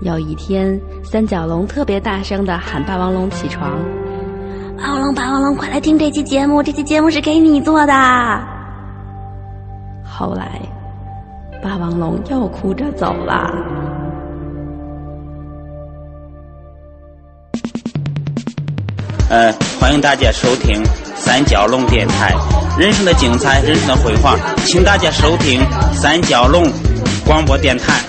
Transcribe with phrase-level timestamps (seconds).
[0.00, 3.76] 有一天，三角龙特别大声的喊霸王龙起床
[4.78, 6.62] ：“霸王龙，霸王龙，快来听这期节目！
[6.62, 7.92] 这期节目是给你做的。”
[10.06, 10.60] 后来，
[11.60, 13.50] 霸王龙又哭着走了。
[19.28, 20.80] 呃，欢迎大家收听
[21.16, 22.32] 三角龙电台，
[22.78, 25.60] 人生的精彩，人生的辉煌，请大家收听
[25.92, 26.70] 三角龙
[27.26, 28.00] 广播电台。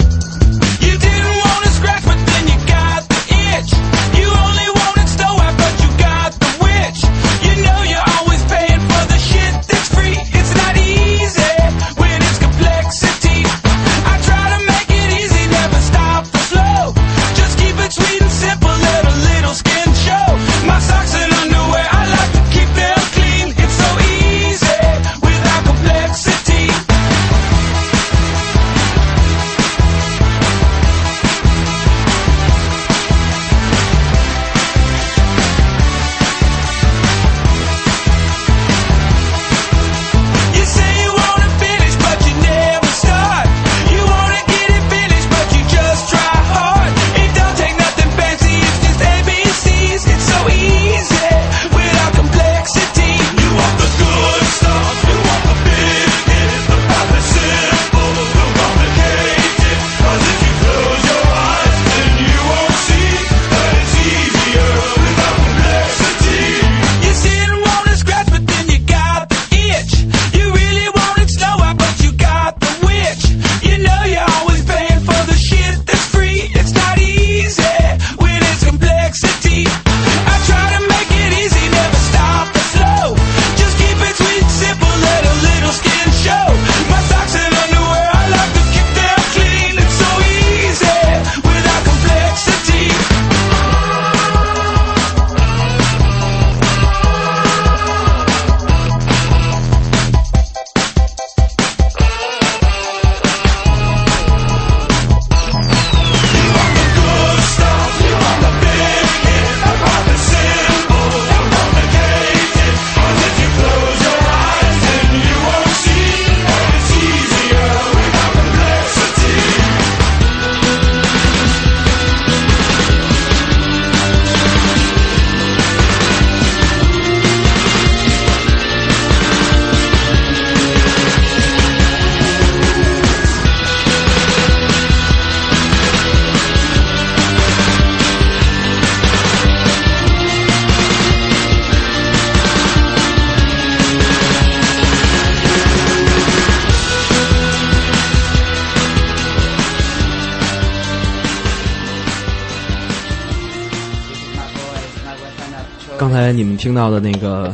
[156.69, 157.51] 听到的那个，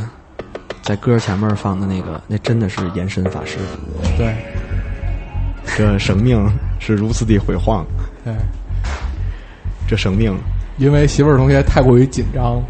[0.84, 3.58] 在歌前面放的那个，那真的是延伸法师。
[4.18, 4.36] 对，
[5.78, 6.46] 这生命
[6.82, 7.86] 是如此的辉煌。
[8.26, 8.34] 对，
[9.88, 10.38] 这生命，
[10.80, 12.62] 因为媳妇儿同学太过于紧张，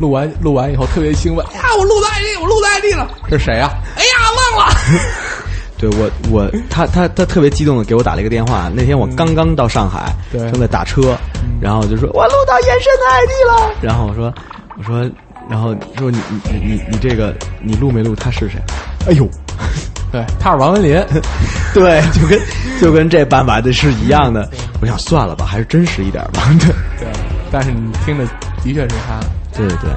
[0.00, 1.46] 录完录完以后特别兴奋。
[1.52, 3.08] 哎呀，我录到 ID，我录到 ID 了。
[3.30, 3.70] 这是谁呀？
[3.94, 4.74] 哎呀，忘了。
[5.78, 8.68] 对我，我他他他特别激动的给我打了一个电话。
[8.74, 11.16] 那天我刚刚到上海，正在打车，
[11.60, 13.74] 然后就说我录到延伸的 ID 了。
[13.80, 14.34] 然后我说。
[14.78, 15.08] 我说，
[15.52, 18.16] 然后说你你你你这个你录没录？
[18.16, 18.58] 他是谁？
[19.06, 19.28] 哎呦，
[20.10, 20.94] 对，他是王文林，
[21.74, 22.40] 对，就跟
[22.80, 24.48] 就跟这办法的是一样的。
[24.80, 26.48] 我想算了吧，还是真实一点吧。
[26.58, 26.68] 对
[27.00, 27.08] 对，
[27.50, 28.24] 但是你听的
[28.64, 29.20] 的确是他。
[29.54, 29.90] 对对对，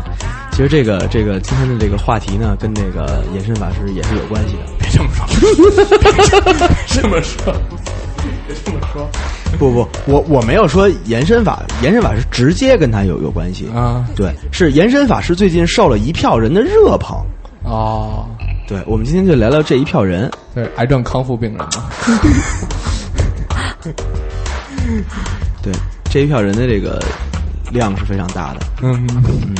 [0.51, 4.63] 其实这个这个今天的这个话题呢，跟那个延伸法师也是有关系的。
[4.77, 5.25] 别这么说，
[6.85, 7.53] 这么说，
[8.45, 9.09] 别这么说。
[9.55, 14.05] 不不，我我没有说延伸法，延伸法是直接跟他有有关系啊。
[14.15, 17.17] 对，是延伸法是最近受了一票人的热捧
[17.63, 18.27] 哦。
[18.67, 21.69] 对，我们今天就聊聊这一票人，对癌症康复病人嘛。
[25.61, 25.73] 对，
[26.09, 27.01] 这一票人的这个
[27.71, 28.59] 量是非常大的。
[28.81, 29.55] 嗯嗯，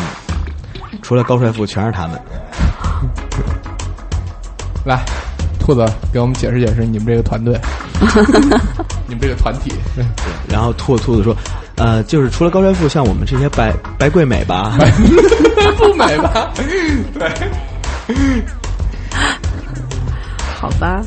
[1.01, 2.19] 除了高帅富，全是他们。
[4.86, 5.03] 来。
[5.57, 5.83] 兔子，
[6.13, 7.59] 给我们解释解释你们这个团队，
[9.07, 9.72] 你们这个团体。
[9.96, 10.06] 对，
[10.50, 11.36] 然后兔兔子说
[11.78, 14.78] ：“呃，就是除了高帅富，像我们这些白白贵美吧，
[15.78, 16.52] 不美吧？
[17.18, 17.31] 对，
[20.60, 21.02] 好吧。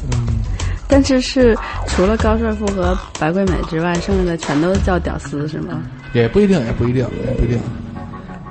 [0.91, 1.57] 但是是
[1.87, 5.81] 除了高帅富和白贵美之外，剩下的全都叫屌丝是吗？
[6.15, 7.61] 也不一定，也不一定，也不一定。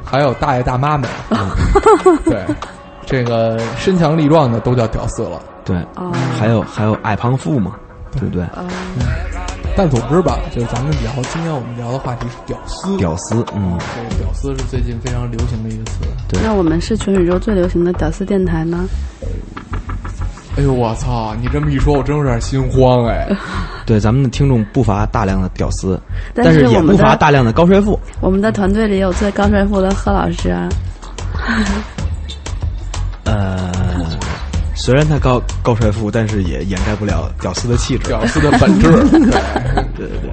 [0.06, 1.10] 还有大爷大妈们，
[2.26, 2.46] 对，
[3.06, 7.74] 这个身强力壮的都叫屌丝了。”对，哦还有还有矮胖富嘛，
[8.14, 8.44] 对不对？
[8.56, 8.68] 嗯
[9.76, 12.98] 但总之吧，就是咱们聊，今天我们聊的话题是屌丝。
[12.98, 16.00] 屌丝，嗯，这个屌丝是最近非常流行的一个词。
[16.28, 18.88] 对那我们是全宇宙最流行的屌丝电台吗？
[20.58, 21.36] 哎呦我操！
[21.40, 23.30] 你这么一说，我真有点心慌哎。
[23.86, 26.02] 对，咱们的听众不乏大量的屌丝，
[26.34, 28.00] 但是也是我们不乏大量的高帅富。
[28.20, 30.68] 我们的团队里有最高帅富的贺老师啊。
[33.26, 33.72] 呃，
[34.78, 38.08] 虽然他高高帅富，但是也掩盖不了屌丝的气质。
[38.08, 38.90] 屌丝的本质，
[39.98, 40.32] 对对对对，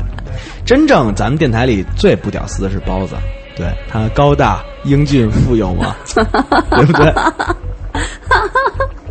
[0.64, 3.16] 真正咱们电台里最不屌丝的是包子，
[3.56, 7.12] 对他高大、英俊、富有嘛， 对不对？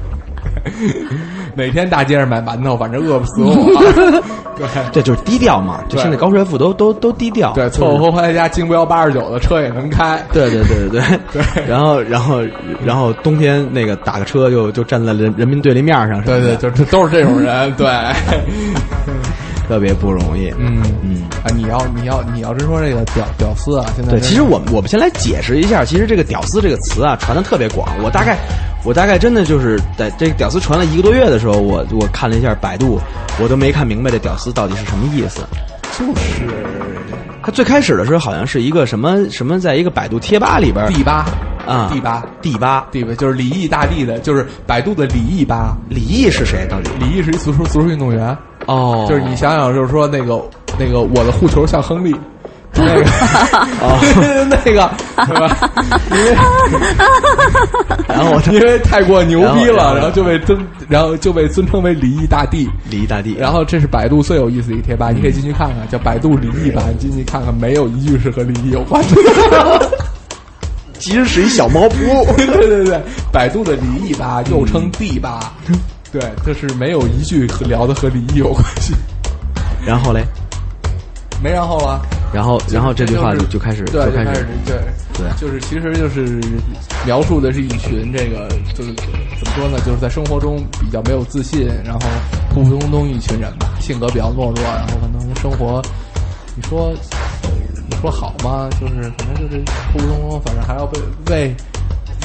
[1.55, 4.21] 每天大街上买馒头，反正饿不死我。
[4.55, 7.51] 对这就是低调嘛，就对现在高帅富都都都低调。
[7.53, 10.23] 对，凑合回家京标八十九的车也能开。
[10.31, 11.65] 对对对对对 对。
[11.67, 12.41] 然后然后
[12.85, 17.73] 然后冬天那个打个车就就站在人人民对立面上对，对，就这都是这种人。
[17.73, 17.87] 对，
[19.67, 20.49] 特别不容易。
[20.59, 21.23] 嗯嗯。
[21.43, 27.89] 啊，你要你要你要真说这个屌屌丝啊，现在对，其实我们我们先来解释一下，其实这个“屌丝”这个词啊，传的特别广。
[28.03, 28.37] 我大概，
[28.83, 32.99] 我大概真的就是在这个“屌丝”传了一个多月的时候，我我看了一下百度，
[33.41, 35.41] 我都没看明白这“屌丝”到底是什么意思。
[35.97, 36.47] 就是
[37.43, 41.25] 他最开始的时候好像是一个什么什么，在一个百度贴吧里边儿第八
[41.67, 45.77] 啊，第八第八，第八就是李毅大帝的，就是百度的李毅吧。
[45.87, 46.67] 李毅是谁？
[46.69, 46.89] 到底？
[46.99, 48.35] 李毅是一足球足球运动员，
[48.65, 50.41] 哦，就是你想想，就是说那个
[50.79, 52.13] 那个我的护球像亨利。
[52.75, 53.03] 那个，
[53.81, 53.99] 哦
[54.49, 54.91] 那个，
[55.25, 55.71] 是吧？
[56.11, 56.33] 因为
[58.07, 60.59] 然后我因为太过牛逼了，然后就被尊，
[60.89, 62.67] 然后就被尊称为李毅大帝。
[62.89, 69.89] 李毅大帝，然后这是百度最有意思的一个贴吧，你可以进去看看，叫百度李毅吧，你进去看看，没有一句是和李毅有关的。
[70.97, 71.95] 其实是一小猫扑。
[72.37, 75.53] 对对对，百度的李毅吧，又称帝吧，
[76.11, 78.93] 对，就是没有一句和聊的和李毅有关系，
[79.85, 80.23] 然后嘞，
[81.41, 82.01] 没然后了。
[82.33, 84.75] 然后然后这句话就就开始就，开始对
[85.13, 86.41] 对就是其实就是
[87.05, 91.99] 描述的是一群这个就是怎么说呢，就是在生活中比较没有自信，然后
[92.49, 95.81] 普普通通一群人吧，性格比较懦弱，然后可能生活，
[96.55, 96.87] 你说
[97.43, 97.49] 呃
[97.87, 98.67] 你说好吗？
[98.81, 100.99] 就是可能就是普普通通，反正还要为
[101.29, 101.55] 为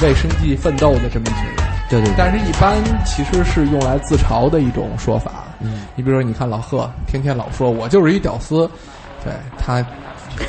[0.01, 1.55] 为生计奋斗的这么一群人。
[1.89, 5.45] 对对对，但是，一般其实是用来自嘲的一种说法。
[5.59, 8.69] 嗯，你比如说，你看老贺，天天老说我就是一屌丝，
[9.23, 9.85] 对他，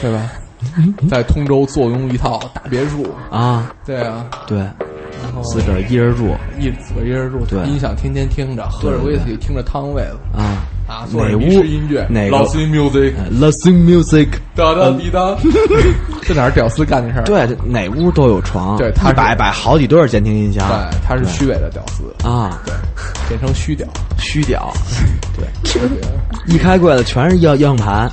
[0.01, 0.31] 对吧？
[1.11, 6.35] 在通州坐拥一套大别墅，啊，对啊，对，然后自个儿一人住。
[6.59, 7.65] 一自个儿一人住，对。
[7.67, 11.39] 音响天天听着，喝着威士忌，听着汤味子啊啊，做着哪屋？
[11.39, 12.31] 迷失音乐，哪个？
[12.37, 15.37] 老 s music，，Listening music，哒哒滴哒，
[16.23, 17.23] 这哪是屌丝干的事儿？
[17.25, 22.75] 对，哪屋都有床，对他摆摆好几对儿监听音箱，对，他是虚伪的屌丝，啊，对，
[23.29, 23.87] 简称虚屌，
[24.19, 24.73] 虚屌，
[25.39, 28.11] 对，一开柜子全是硬硬盘，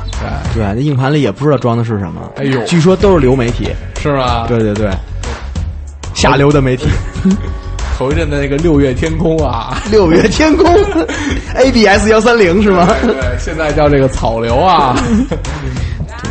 [0.54, 2.64] 对，对，那硬盘里也不知道装的是什么，哎呦。
[2.66, 3.70] 据说都是流媒体，
[4.00, 4.46] 是吧？
[4.48, 4.92] 对对对，
[6.14, 6.88] 下流的媒体，
[7.98, 10.66] 头一阵的那个六月天空啊，六月天空，
[11.56, 12.88] ABS 幺三零是吗？
[13.02, 14.96] 对，现在叫这个草流啊，
[16.22, 16.30] 对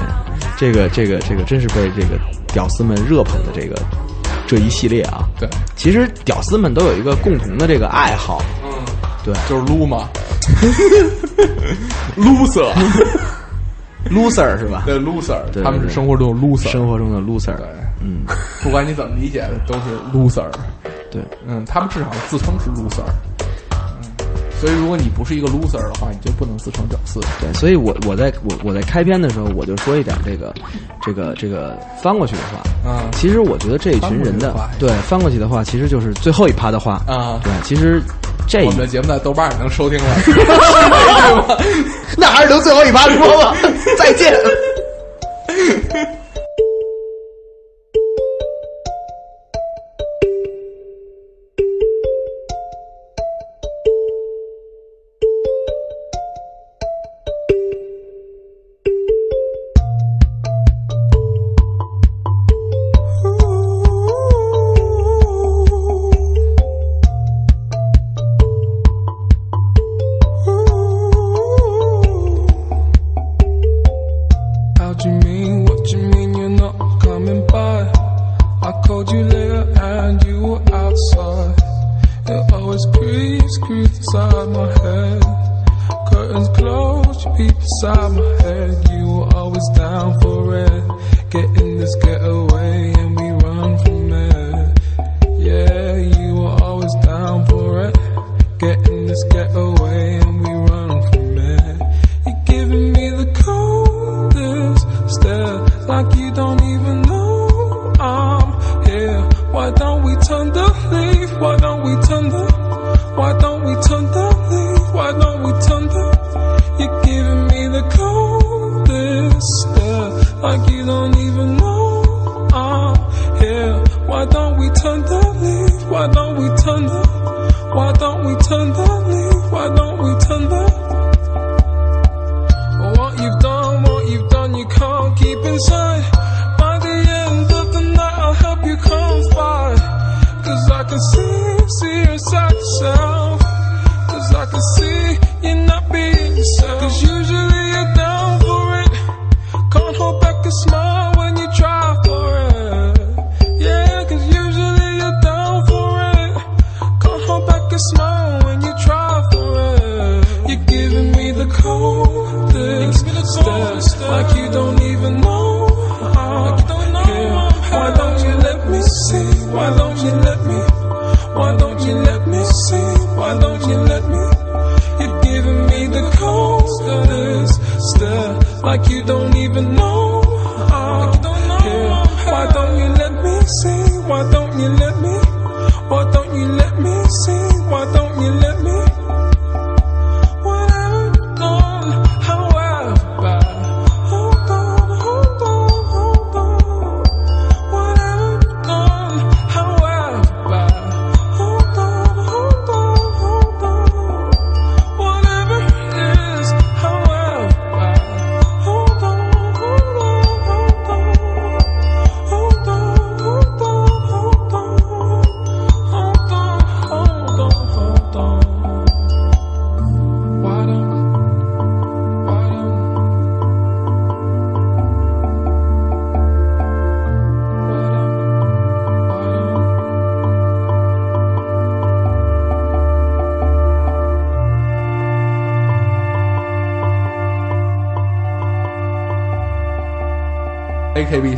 [0.57, 2.17] 这个这个这个真是被这个
[2.53, 3.77] 屌丝们热捧的这个
[4.47, 8.71] 这一系列啊，对，其实屌丝们都有一个共同的这个爱好，嗯，
[9.25, 10.08] 对，就是撸嘛，
[12.17, 12.70] loser，
[14.10, 14.82] loser 是吧？
[14.86, 17.67] 对 loser，对他们是生活中的 loser，生活中的 loser，对，
[18.03, 18.22] 嗯，
[18.63, 19.81] 不管你怎么理解的，都是
[20.13, 20.48] loser，
[21.10, 23.05] 对，嗯，他们至少自称是 loser，
[23.72, 24.05] 嗯，
[24.60, 30.53] 所以如果你不是一个 loser 的话，你就不能自称屌丝，对，所以我我在我我在开篇的时候我就说一点这个
[31.03, 38.01] 这个这个翻过去的话，嗯其实我觉得这一群人的翻的话对翻过去的话，其实就是最后一趴的话，啊，对，其实
[38.48, 41.58] 这我们的节目在豆瓣也能收听了，
[42.17, 43.55] 那还是留最后一趴说吧，
[43.98, 44.34] 再见。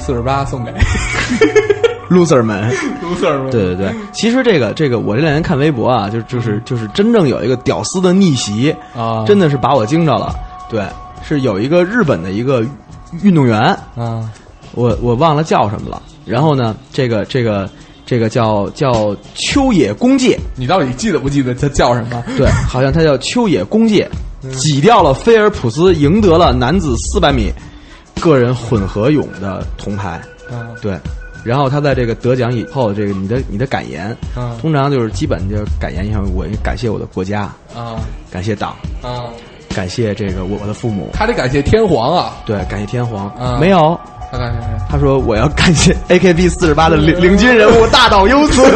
[0.08, 0.72] 四十八送给
[2.08, 2.72] loser 们。
[3.02, 3.50] loser 们。
[3.50, 10.34] 对对对，其实这个这个，我这两天看微博啊，就就是就是真正有一个屌丝的逆袭啊真的是把我惊着了。
[10.70, 10.82] 对，
[11.22, 12.64] 是有一个日本的一个
[13.22, 13.60] 运动员，
[13.96, 14.30] 啊
[14.72, 16.02] 我我忘了叫什么了。
[16.24, 17.68] 然后呢，这个这个
[18.06, 22.24] 这个叫叫秋野公介，你到底记得不记得他叫什么？
[22.38, 24.08] 对，好像他叫秋野公介，
[24.56, 27.52] 挤掉了菲尔普斯，赢得了男子四百米
[28.18, 30.20] 个人混合泳的铜牌。
[30.50, 30.98] 啊对，
[31.44, 37.42] 然后他在这个得奖以后，这个你的你的感言，嗯通常就是基本就是感言一下，我感谢我的国家，
[37.75, 37.96] 啊
[38.30, 38.70] 感谢党，
[39.02, 39.28] 啊！
[39.75, 42.32] 感谢这个我的父母，他得感谢天皇啊！
[42.46, 43.30] 对，感谢天皇。
[43.38, 43.98] 嗯没有，
[44.32, 44.68] 他感谢谁？
[44.88, 48.62] 他说我要感谢 AKB 四十八的领领军人物大岛优子。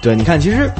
[0.00, 0.70] 对，你看，其实，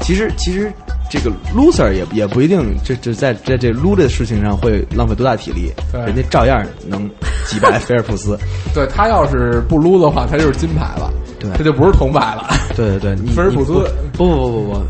[0.00, 0.70] 其实，其实，
[1.10, 7.08] 这个 loser 也也不一定，这这在在这撸的事情上会浪费多大体力，对人家照样能
[7.46, 8.38] 击败菲尔普斯。
[8.74, 11.10] 对他要是不撸的话，他就是金牌了，
[11.40, 12.46] 对他就不是铜牌了。
[12.76, 13.72] 对对对， 你菲尔普斯
[14.12, 14.84] 不不不不不，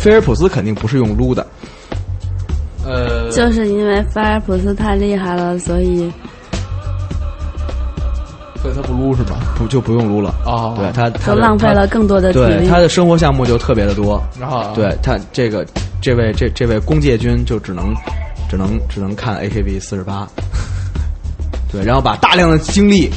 [0.00, 1.46] 菲尔普斯肯定不是用撸的，
[2.84, 6.10] 呃，就是因为菲尔普斯太厉害了，所以
[8.62, 9.38] 所以他不撸是吧？
[9.56, 10.34] 不就不用撸了。
[10.44, 12.58] 哦对他他浪费了更多的体力。
[12.58, 14.22] 对他的生活项目就特别的多。
[14.40, 15.64] 然后对他这个
[16.00, 17.94] 这位这这位公介军就只能
[18.48, 20.26] 只能只能看 AKB 四十八，
[21.70, 23.10] 对，然后把大量的精力、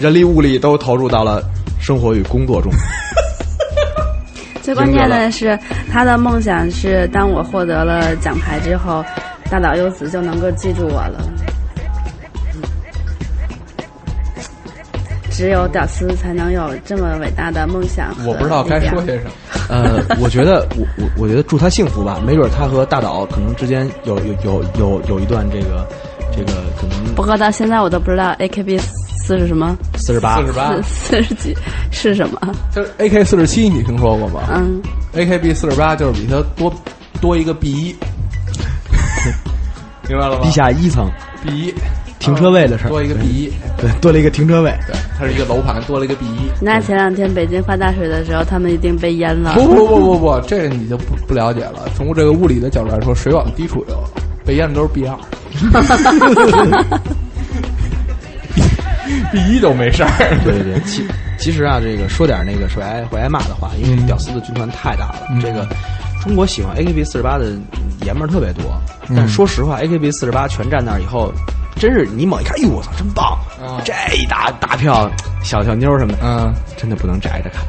[0.00, 1.42] 人力物力都投入到了
[1.80, 2.72] 生活与工作中。
[4.62, 5.58] 最关键的是，
[5.90, 9.02] 他的梦想是，当我获得了奖牌之后，
[9.50, 11.20] 大岛优子就能够记住我了。
[15.38, 19.30] 只有屌丝才能有这么伟大的梦想我不知道该说些什么。
[19.68, 25.86] 呃，我觉得我我我觉得祝他幸福吧，没准他和大岛可能之间有有有有有一段这个
[26.36, 31.56] 这个可能不过到现在我都不知道 AKB 四是什么，四十八四十八四，四十几
[31.92, 32.40] 是什么？
[32.74, 34.40] 就是 AK 四十七，你听说过吗？
[34.52, 34.82] 嗯
[35.14, 36.74] ，AKB 四十八就是比它多
[37.20, 37.96] 多一个 B 一，
[40.08, 40.40] 明白了吗？
[40.42, 41.08] 地下一层
[41.44, 41.74] B 一
[42.18, 44.72] 停车位的事儿，多一个 B 一，对，多了一个停车位。
[44.86, 46.50] 对，它是一个楼盘，多了一个 B 一。
[46.60, 49.54] 那前两天北京发大水的时候，他们一定被淹了。
[49.54, 51.88] 不不不不不，这个你就不不了解了。
[51.96, 53.96] 从这个物理的角度来说，水往低处流，
[54.44, 55.16] 被淹的都是 B 二
[59.32, 60.10] ，B 一都没事儿。
[60.44, 61.06] 对对对，其
[61.38, 65.22] 其实啊，这个说点那个会挨会挨骂的话，因为屌丝的军团太大了。
[65.40, 65.66] 这个
[66.20, 67.52] 中国喜欢 AKB 四十八的
[68.04, 68.64] 爷们儿特别多，
[69.14, 71.32] 但说实话，AKB 四十八全站那儿以后，
[71.78, 73.38] 真是你猛一看，哎呦我操，真棒！
[73.62, 75.10] 啊这一大大票
[75.42, 77.62] 小小妞什么的，嗯，真的不能摘着看，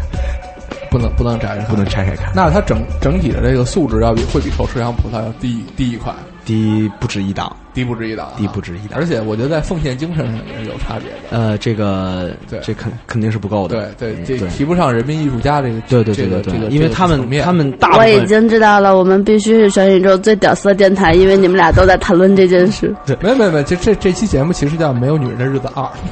[0.90, 2.32] 不能不能摘着看不能拆开看。
[2.36, 6.14] 那它整整体的这个素质要比会比口吃羊葡萄要低低一块，
[6.46, 11.38] 低不止一档，低不值一档啊，低不值一档而且我觉得在奉献精神上也是有差别的。
[11.38, 13.94] 呃，这个对这肯肯定是不够的。
[13.98, 22.94] 对对，这提不上人民艺术家这个对对对这个对对，这个，因为他们这个他们大部我已经知道了，我们必须是全宇宙最屌丝的电台，因为你们俩都在谈论这件事。
[23.06, 25.84] 对没没没，这这这期节目其实叫《没有女人的日子二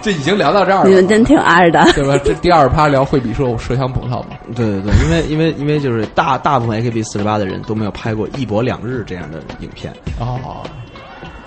[0.00, 1.84] 这已经聊到这儿了，你们真挺二的。
[1.94, 2.18] 对吧？
[2.24, 10.62] 这第二趴聊惠比寿麝香葡萄嘛，对对对，因为因为因为就是大大部分 AKB 四十八的人都没有拍过一博两日这样的影片，哦，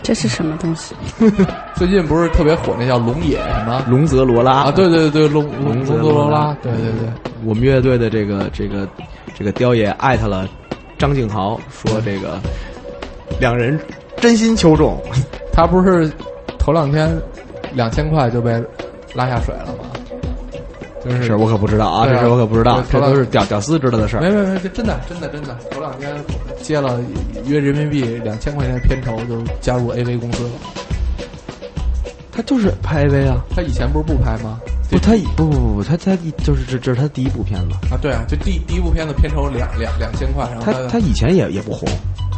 [0.04, 0.94] 这是什么东西？
[1.76, 3.82] 最近不是特别火那叫龙野什么？
[3.90, 7.10] 龙泽罗拉啊，对对对对，龙龙龙泽泽罗拉拉，对对对，
[7.46, 8.88] 我们乐队的这个这个
[9.34, 10.48] 这个雕爷艾特了
[10.98, 12.38] 张景豪，说这个
[13.40, 13.80] 两人
[14.18, 15.02] 真心求中，
[15.54, 16.12] 他不是
[16.60, 17.10] 头两天
[17.74, 18.52] 两千块就被
[19.16, 19.90] 拉下水了吗？
[21.04, 24.22] 就是是我可不知道啊，这事我可不知道，这都是屌屌丝知道的事儿。
[24.22, 26.14] 没没没，这真的真的真的，头两天
[26.62, 27.00] 接了
[27.46, 30.50] 约人民币两千块钱的片酬，就加入 AV 公司了。
[32.32, 34.60] 他就是拍 AV 啊，他以前不是不拍吗？
[34.90, 41.88] 不，他不不不不，他他就是这这是他第一部片子，啊，对啊，就第第一部片子片酬两两两千块，然后他他以前也也不红，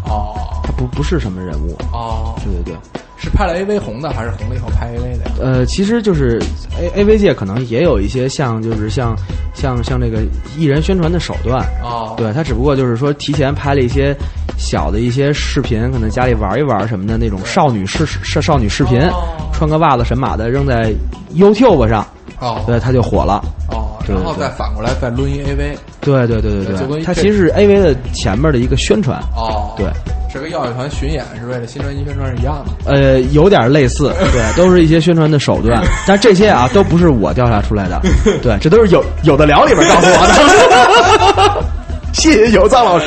[0.05, 3.01] 哦他不不是什么人物，哦，对对对。
[3.17, 5.31] 是拍了 AV 红的，还是红了以后拍 AV 的呀？
[5.41, 6.39] 呃，其实就是
[6.79, 9.15] A A V 界可能也有一些像就是像
[9.53, 10.23] 像像这个
[10.57, 14.15] 艺人宣传的手段，哦，对他只不过就是说提前拍了一些
[14.57, 19.23] 小的一些视频，可能家里玩一玩什么的那种少女视少少女视频，哦。
[19.53, 20.93] 穿个袜子神马的扔在
[21.33, 22.05] YouTube 上，
[22.39, 22.61] 哦。
[22.67, 23.41] 对他就火了。
[23.71, 29.87] 哦，然后再反过来再抡一 AV，对对对对对，就跟一它其实是 A V 的前面的一个宣传，哦，对，
[30.35, 32.91] 是跟药乐团巡演是为了新专辑宣传是一样的。
[32.91, 38.01] 呃，有点类似，对，都是一些宣传的手段， 但这些啊都不是我调查出来的，
[38.43, 41.63] 对，这都是有有的聊里边告诉我的。
[42.13, 43.05] 谢谢有藏老师。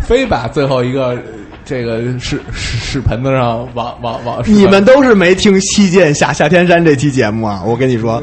[0.00, 1.18] 非把最后一个呃
[1.64, 7.62] 这个屎屎屎盆子上往往往你们都是没听《西涧下下天山》这期节目啊！
[7.66, 8.22] 我跟你说，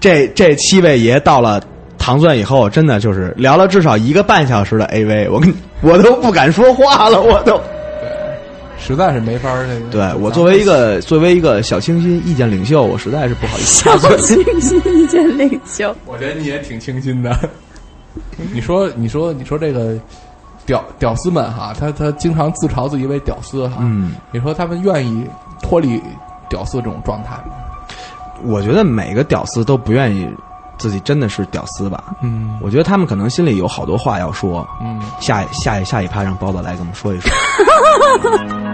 [0.00, 1.62] 这这七位爷到了
[2.08, 7.60] 唐钻以后，真的就是聊了至少一个半小时的 AV，我跟我都不敢说话了，我都。
[8.78, 9.90] 实在是没法儿那个。
[9.90, 13.84] 对我作为一个作为一个小清新意见领袖，我实在是不好意思。
[13.98, 15.94] 小清新意见领袖。
[16.06, 17.36] 我觉得你也挺清新的。
[18.54, 19.94] 你说，你说，你说这个
[20.64, 23.78] 屌屌丝们哈，他他经常自嘲自己为屌丝哈。
[23.80, 25.26] 嗯，你说他们愿意
[25.60, 26.00] 脱离
[26.48, 27.52] 屌丝这种状态吗？
[28.44, 30.26] 我觉得每个屌丝都不愿意
[30.78, 32.02] 自己真的是屌丝吧。
[32.22, 34.66] 嗯我觉得他们可能心里有好多话要说。
[34.80, 37.30] 嗯，下下一下一趴让包子来跟我们说一说。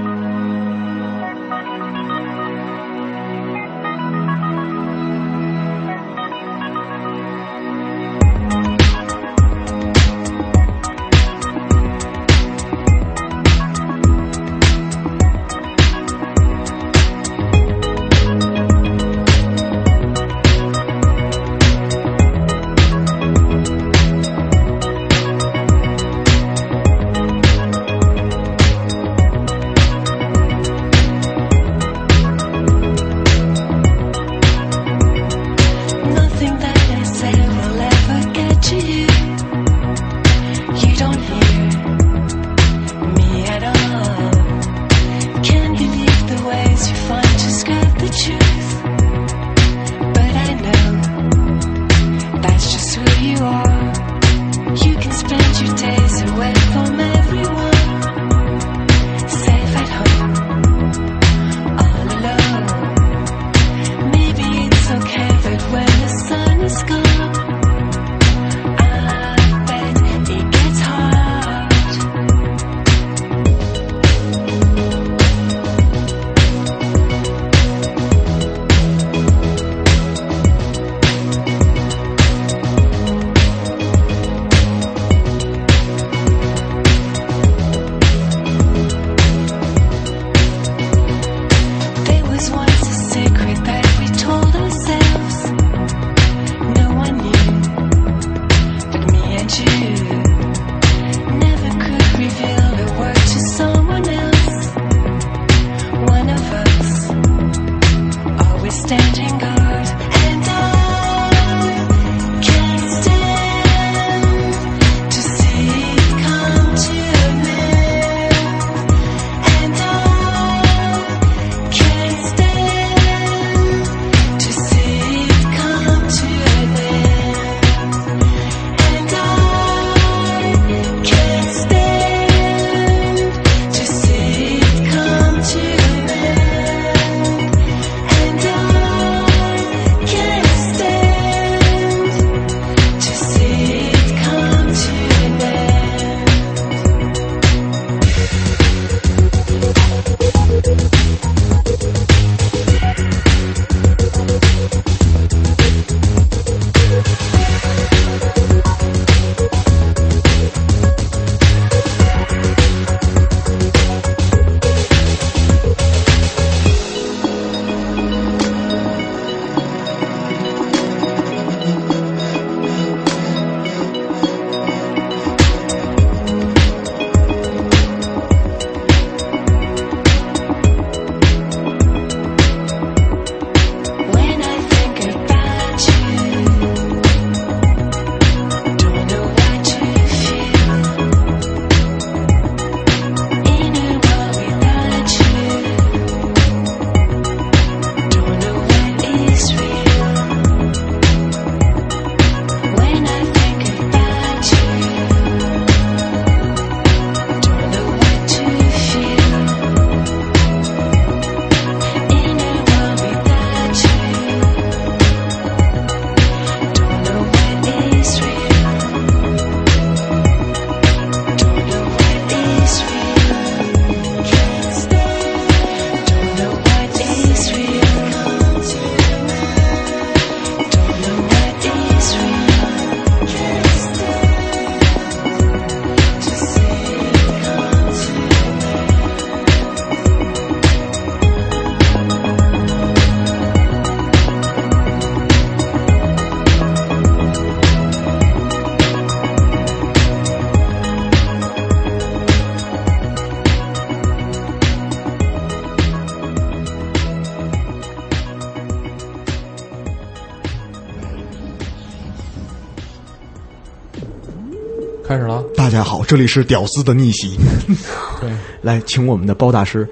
[265.75, 267.39] 家好，这里是屌丝的逆袭。
[268.21, 268.31] 对，
[268.63, 269.89] 来，请我们的包大师，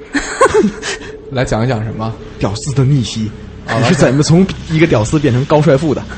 [1.31, 2.13] 来讲一讲什么？
[2.39, 3.31] 屌丝的逆袭，
[3.67, 6.03] 好你是怎么从一个屌丝变成高帅富的？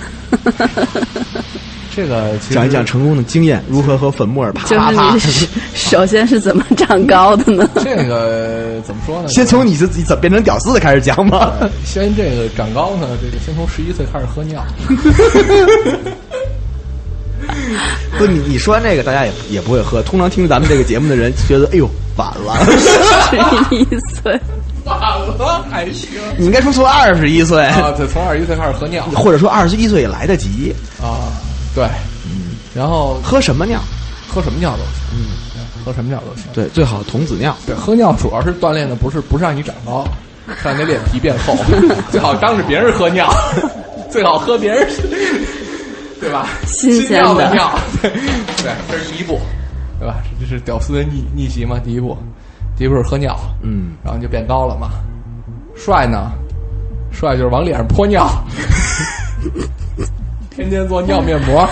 [1.97, 5.33] 这个其实讲一讲成功的经验，如何和粉末儿啪就啪啪是你。
[5.33, 7.71] 是首先是怎么长高的呢？
[7.77, 9.29] 这个怎么说呢？
[9.29, 11.53] 先从你自己怎么变成屌丝的开始讲吧。
[11.61, 14.65] 呃先这个长高呢，这个先从十一岁开始喝尿。
[18.19, 20.03] 不，你你说完这个，大家也也不会喝。
[20.03, 22.57] 通常听咱们这个节目的人觉得，哎呦，晚了。
[23.31, 23.85] 十一
[24.23, 24.41] 岁，
[24.85, 27.93] 晚了还行你应该说从二十一岁，啊？
[27.97, 30.75] 对，从二十一岁开始喝尿或者说二十一岁也来得及。
[31.03, 31.33] 啊，
[31.75, 31.85] 对，
[32.25, 33.81] 嗯，然后喝什么尿？
[34.29, 36.45] 喝什么尿都行，嗯，喝什么尿都行。
[36.53, 37.57] 对，最好童子尿。
[37.67, 40.05] 对，喝尿主要是锻炼的不是不是让你长高，
[40.49, 41.57] 是让你脸皮变厚，
[42.11, 43.33] 最好当着别人喝尿，
[44.11, 44.89] 最好喝别人，
[46.21, 46.47] 对吧？
[46.67, 47.71] 新鲜的尿，
[48.03, 48.11] 对，
[48.63, 49.41] 对，这是第一步，
[49.99, 50.17] 对吧？
[50.41, 52.17] 这是屌丝的逆逆袭嘛，第一步，
[52.77, 54.91] 第一步是喝尿，嗯，然后你就变高了嘛。
[55.77, 56.31] 帅呢？
[57.13, 58.29] 帅就是往脸上泼尿，
[60.51, 61.69] 天天做尿面膜，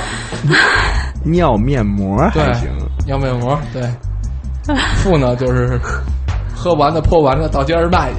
[1.24, 2.68] 尿面膜对还行。，
[3.06, 3.82] 尿面膜，对。
[5.02, 5.76] 富呢就是
[6.54, 8.12] 喝完的泼完的到街上卖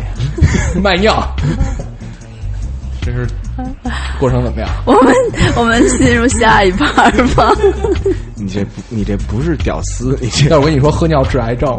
[0.73, 1.25] 去，卖尿。
[3.05, 3.27] 这是
[4.19, 4.69] 过程怎么样？
[4.85, 5.13] 我们
[5.55, 7.53] 我们进入下一盘吧。
[8.35, 11.69] 你这你这不是屌丝，你这要我跟你说喝尿治癌症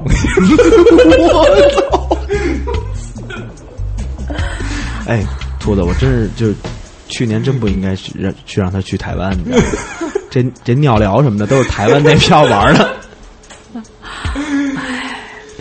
[1.33, 1.47] 我，
[5.07, 5.25] 哎，
[5.61, 6.47] 兔子，我真是就
[7.09, 9.65] 去年真不应该去让去让他去台湾，你知道吗？
[10.31, 12.95] 这这尿疗什么的都是台湾那票玩的。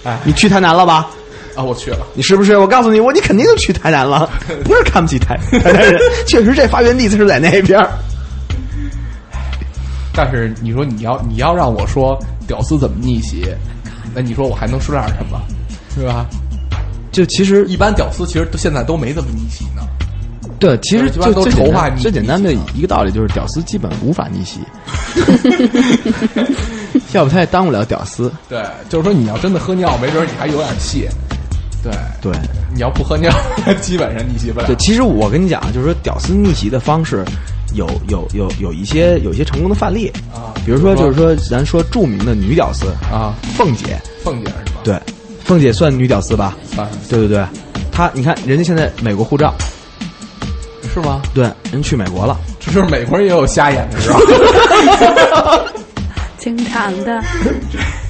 [0.04, 1.10] 哎你去台南了吧？
[1.56, 2.00] 啊，我去了。
[2.14, 2.58] 你是不是？
[2.58, 4.30] 我告诉你，我你肯定就去台南了，
[4.66, 7.90] 不是看不起台台南人，确实这发源地是在那边儿。
[10.16, 13.48] 但是你说你要你要让我说屌丝怎么逆袭，
[14.14, 15.42] 那你说我还能说点什么？
[15.96, 16.26] 是吧？
[17.12, 19.82] 就其实一般屌丝其实都现在都没怎么逆袭呢。
[20.60, 24.60] 对，其实一般都就最简单筹划逆最简单的一个道理就是，屌丝基本无法逆袭，
[27.14, 28.32] 要不他也当不了屌丝。
[28.48, 31.08] 对，就是说你要真的喝尿，没准你还有点戏。
[31.84, 31.92] 对，
[32.22, 32.32] 对
[32.74, 33.32] 你要不喝尿，
[33.82, 34.76] 基本上逆袭不了对，。
[34.78, 37.24] 其实我跟你讲，就是说屌丝逆袭的方式
[37.76, 44.80] 有有有有一些有一些成功的范例啊比如说就是说咱说著名的女屌丝啊，凤姐，凤姐是吧？
[44.84, 45.00] 对，
[45.44, 46.56] 凤姐算女屌丝吧？
[46.74, 47.46] 算对对对，
[47.92, 49.54] 她你看人家现在美国护照，
[50.94, 51.22] 是吗？
[51.34, 52.40] 对，人去美国了。
[52.60, 54.20] 这就是美国人也有瞎眼的时候。
[56.38, 57.22] 经常的，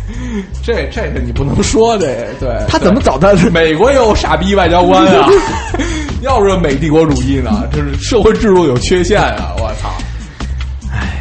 [0.63, 2.07] 这这个你不能说这
[2.39, 2.49] 对。
[2.67, 3.49] 他怎么找到的？
[3.51, 5.27] 美国也有傻逼外交官啊！
[6.21, 9.53] 要不是美帝国主义呢，这是社会制度有缺陷啊！
[9.59, 9.89] 我操！
[10.91, 11.19] 哎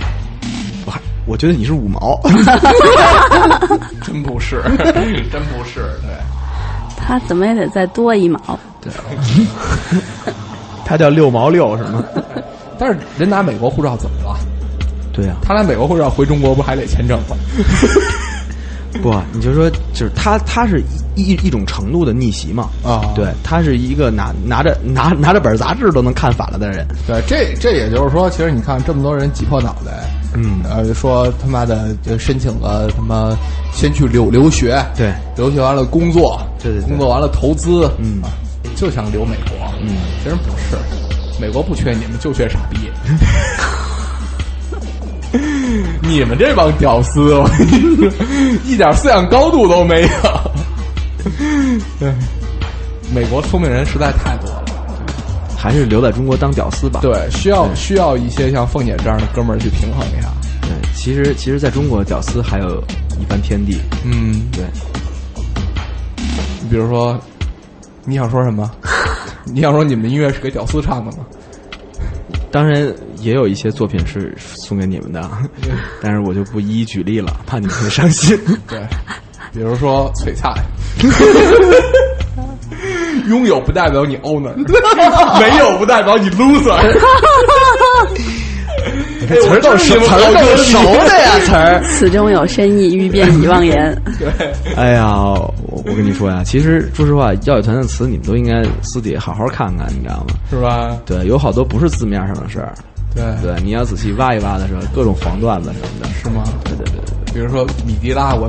[0.87, 2.20] 我还我觉得你是五毛，
[4.03, 4.62] 真不是，
[5.31, 6.11] 真不是，对。
[6.96, 8.38] 他怎么也得再多一毛。
[8.81, 8.92] 对
[10.85, 12.05] 他叫六毛六是吗？
[12.79, 14.37] 但是人拿美国护照怎么了？
[15.12, 17.37] 对呀、他拿美国护照回中国不还得签证吗？
[19.01, 20.83] 不，你就说就是他他是
[21.15, 22.69] 一一一种程度的逆袭嘛。
[22.85, 23.13] 啊。
[23.15, 26.87] 对，他是一个拿拿着拿拿着本杂志都能看反了的人。
[27.07, 30.61] 对，这这也就是说，其实你看这么多人挤破脑袋，嗯。
[30.69, 33.37] 呃，说他妈的就申请了他妈
[33.73, 35.13] 先去留留学，对。
[35.37, 36.89] 留学完了工作，对对对。
[36.89, 38.21] 工作完了投资，嗯。
[38.23, 38.29] 啊，
[38.77, 40.77] 就想留美国，嗯，其实不是，
[41.41, 42.91] 美国不缺你们，就缺傻逼。
[46.03, 48.11] 你们这帮屌丝，我跟你说，
[48.64, 50.09] 一点思想高度都没有。
[51.99, 52.12] 对，
[53.14, 54.64] 美国聪明人实在太多了。
[55.57, 56.99] 还是留在中国当屌丝吧。
[57.03, 60.29] 对，需要需要一些像凤姐这样的哥们儿去平衡一下。
[60.62, 62.83] 对，其实其实在中国屌丝还有
[63.21, 63.79] 一番天地。
[64.05, 64.64] 嗯，对，
[66.62, 67.16] 你比如说，
[68.05, 68.68] 你想说什么？
[69.47, 71.18] 你想说你们的音乐是给屌丝唱的吗？
[72.53, 75.27] 当然也有一些作品是送给你们的，
[76.03, 78.38] 但是我就不一一举例了，怕你们会伤心。
[78.69, 78.79] 对，
[79.53, 80.53] 比如说璀璨，
[83.29, 84.55] 拥有不代表你 owner，
[85.41, 86.77] 没有不代表你 loser。
[89.41, 91.81] 词儿都熟，词儿够熟的呀，词儿。
[91.85, 93.97] 此中有深意，欲辨已忘言。
[94.19, 94.29] 对
[94.77, 95.07] 哎呀，
[95.85, 100.35] 我我跟你说呀，其实说实话，药乐团的词你们都应该私底下好好看看，你知道吗？
[100.51, 100.97] 是吧？
[101.05, 102.73] 对，有好多不是字面上的事儿。
[103.14, 106.09] 对对，你要仔细挖一挖的时候，各种黄段子什么的。
[106.14, 106.42] 是吗？
[106.64, 108.49] 对对对对比如说米迪拉，我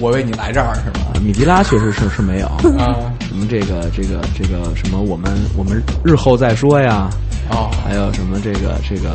[0.00, 1.12] 我为你来这儿是吗？
[1.24, 2.46] 米迪拉确实是是没有。
[2.78, 7.08] 啊， 什么这个这个这个什么，我们我们日后再说呀。
[7.50, 9.14] 哦，还有什么这个这个，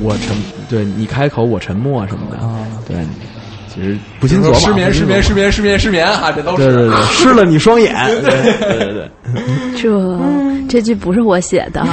[0.00, 0.36] 我沉
[0.68, 2.38] 对你开口我沉默什么的。
[2.38, 2.54] 啊
[2.86, 2.96] 对，
[3.74, 6.64] 其实不禁琢磨，失眠、失眠、失眠、失眠、失眠啊，这都是。
[6.64, 9.10] 对对对，湿 了你双眼，对对对对，
[9.82, 10.18] 这
[10.68, 11.84] 这句不是我写的，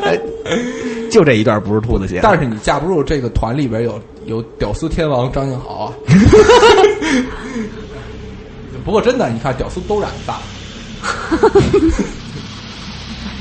[1.10, 5.92] 就这一段不是兔子写的，但是你架不住这个团里边有有屌丝天王张敬豪啊。
[8.84, 10.38] 不过真的，你看屌丝都染发。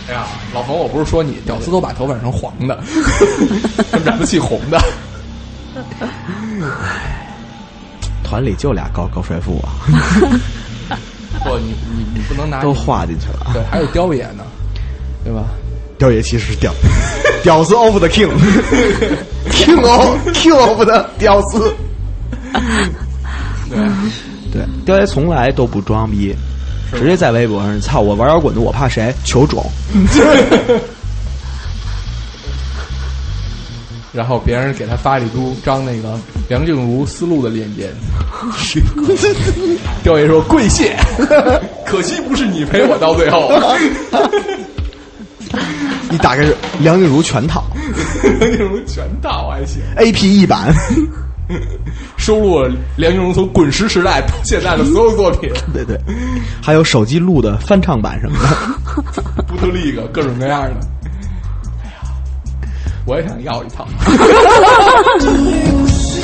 [0.08, 2.80] 哎呀，老冯，我不是说你，屌丝都把头发染成黄的，
[4.06, 4.80] 染不起红的。
[8.24, 9.74] 团里就俩高高帅富啊，
[11.44, 13.52] 不，你你你不能拿都画进去了啊。
[13.54, 14.44] 对，还有雕爷呢，
[15.24, 15.46] 对吧？
[15.98, 16.72] 雕爷其实是屌，
[17.44, 21.74] 屌丝 of the king，king of king of the 屌丝。
[23.70, 23.78] 对，
[24.52, 26.34] 对，雕爷从来都不装逼，
[26.94, 29.14] 直接在微博上操我玩摇滚的，我怕谁？
[29.26, 29.64] 求种。
[34.20, 37.90] 然后别人给他发了一张张那个梁静茹思路的链接，
[40.04, 40.94] 雕爷说跪谢，
[41.88, 43.50] 可惜不是你陪我到最后。
[46.12, 47.64] 你打开是梁静茹全套
[48.22, 50.74] 梁静茹全套还行，A P E 版，
[52.18, 55.98] 收录了梁静茹从滚石时代到现在的所有作品，对对，
[56.62, 58.48] 还有手机录的翻唱版什么的。
[59.48, 60.76] 不特利个各种各样的。
[63.10, 63.88] 我也想要一套。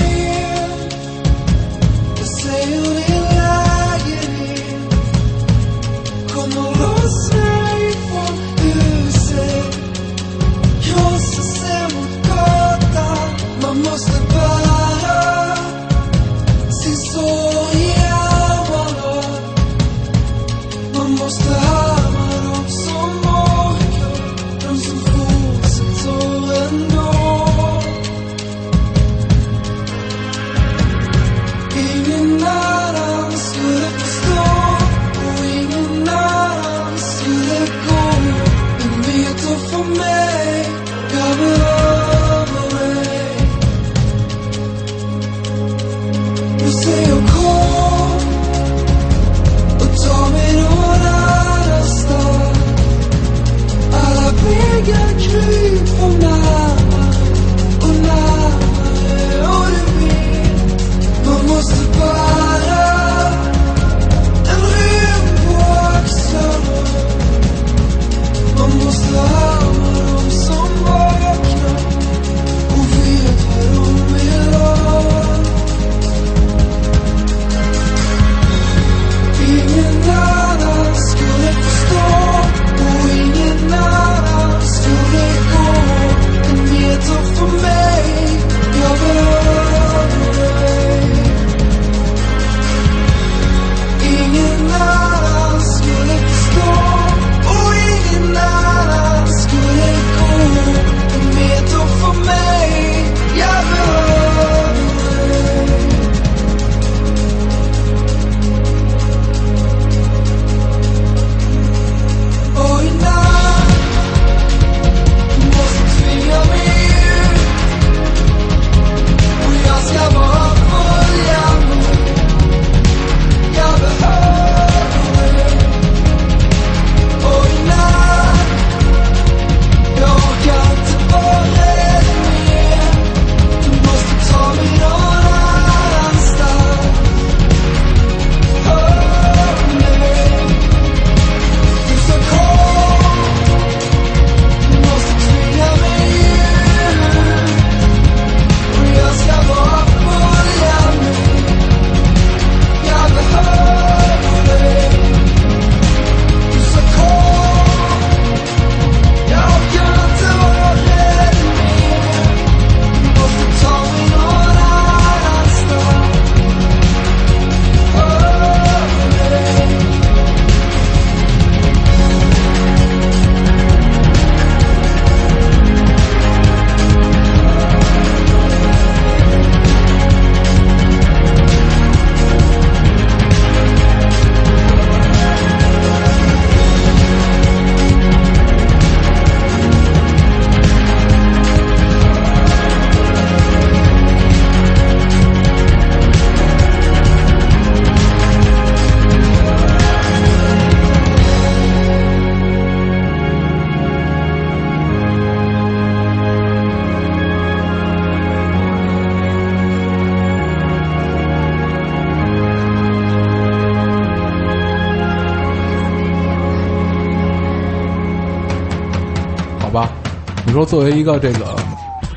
[220.65, 221.56] 作为一个这个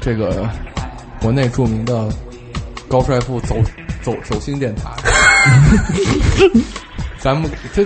[0.01, 0.49] 这个
[1.21, 2.09] 国内著名的
[2.89, 3.57] 高帅富走
[4.03, 4.91] 走走心电台，
[7.21, 7.85] 咱们这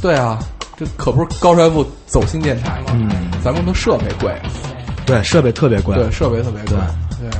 [0.00, 0.38] 对啊，
[0.76, 2.86] 这可不是高帅富走心电台吗？
[2.94, 4.34] 嗯，咱们的设备贵，
[5.06, 5.94] 对，设备特别贵。
[5.96, 6.76] 对，设备特别贵。
[7.20, 7.30] 对，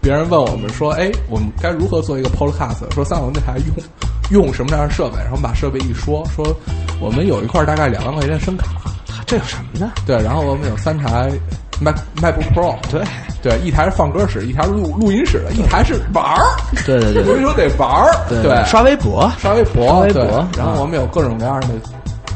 [0.00, 3.54] 别人问我们说：“哎，我们该如何做一个 podcast？” 说三角龙电台
[4.30, 5.16] 用用什么样的设备？
[5.18, 6.54] 然后把设备一说，说
[7.00, 8.66] 我们有一块大概两万块钱的声卡，
[9.26, 9.90] 这有什么呢？
[10.06, 11.30] 对，然后我们有三台
[11.80, 13.02] Mac MacBook Pro， 对
[13.42, 16.44] 对，一台是放歌室，一台是录录音室的，一台是玩儿。
[16.86, 21.68] 对对对 所以说得玩儿，对，刷微博，刷微博，刷微博然后我们有各种各样的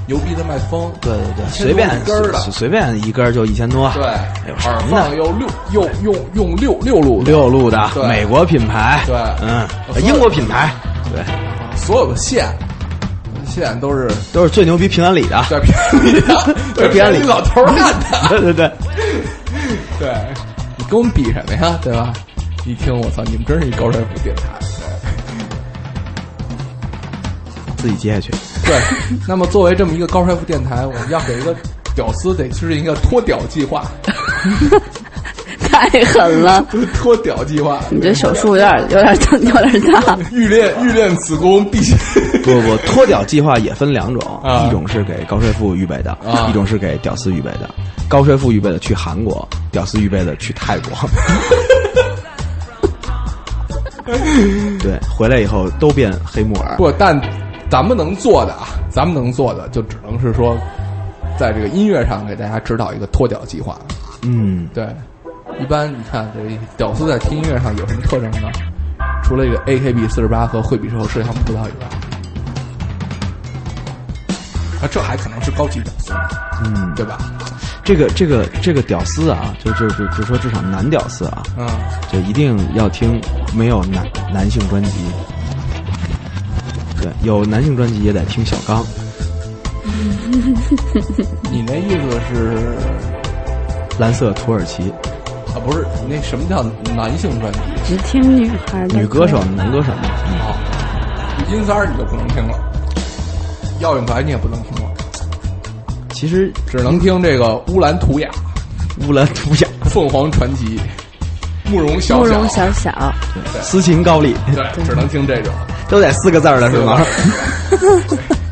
[0.06, 3.90] 牛逼的麦克风，对对对，随便一根儿的随随便一根儿就一千多。
[3.94, 4.02] 对，
[4.64, 5.14] 耳放？
[5.16, 9.66] 又六又用用六六路六路的美国品牌，对嗯
[10.02, 10.70] 英国品牌，
[11.14, 11.22] 对，
[11.76, 12.46] 所有的线
[13.46, 15.42] 线都是都是最牛逼平安里的。
[15.48, 18.28] 对平安里的，对平安里老头儿干的。
[18.28, 18.70] 对对对，
[19.98, 20.14] 对，
[20.76, 21.78] 你跟我们比什么呀？
[21.82, 22.12] 对吧？
[22.64, 24.42] 一听我操，你们真是一高帅富电台。
[27.78, 28.30] 自己接下去。
[28.64, 28.80] 对，
[29.26, 31.54] 那么作为这么一个高帅富电台，我们要给一个
[31.94, 33.86] 屌丝得制定一个脱屌计划，
[35.88, 36.64] 太狠了！
[36.94, 37.80] 脱屌计划。
[37.90, 39.14] 你这手术有点有点
[39.44, 40.18] 有点大。
[40.32, 41.96] 欲练欲练此功，必先。
[42.42, 47.68] 不不，脱屌计划也分两种，啊一种是给高帅富预备的，啊一种是给屌丝预备的。
[48.08, 50.92] 高帅富预备的去韩国，屌丝预备的去泰国。
[54.80, 56.76] 对，回来以后都变黑木耳。
[56.76, 57.20] 不，但
[57.70, 60.56] 咱们能做的啊，咱们能做的就只能是说，
[61.38, 63.78] 在这个音乐上给大家指导一个脱屌计划。
[64.22, 64.86] 嗯，对，
[65.60, 68.48] 一般你看这屌丝在听音乐上有什么特征呢？
[69.22, 71.86] 除了这个 AKB 四十八和惠比寿摄像葡萄以外，
[74.80, 76.12] 啊，这还可能是高级屌丝，
[76.64, 77.18] 嗯，对吧？
[77.84, 81.66] 这个这个这个屌丝啊，就就就就说至少男屌丝啊，嗯，
[82.10, 83.20] 就一定要听
[83.54, 84.92] 没有男男性专辑。
[87.00, 88.84] 对，有男性专辑也得听小刚。
[91.50, 92.76] 你那意思是
[93.98, 94.92] 蓝色土耳其
[95.54, 95.58] 啊？
[95.64, 96.62] 不是，那什么叫
[96.94, 97.58] 男性专辑？
[97.86, 100.08] 只听女孩的女歌手、男歌手嘛。
[100.40, 100.54] 啊，
[101.48, 102.58] 金三儿你就不能听了，
[103.80, 104.90] 耀永白你也不能听了，
[106.12, 108.28] 其实只能听这个乌兰图雅、
[109.06, 110.80] 乌兰图雅、凤凰传奇、
[111.70, 113.12] 慕容小小、慕容小小，
[113.62, 115.52] 斯琴高丽，对，只能听这种。
[115.88, 117.00] 都得四个字儿的是吗？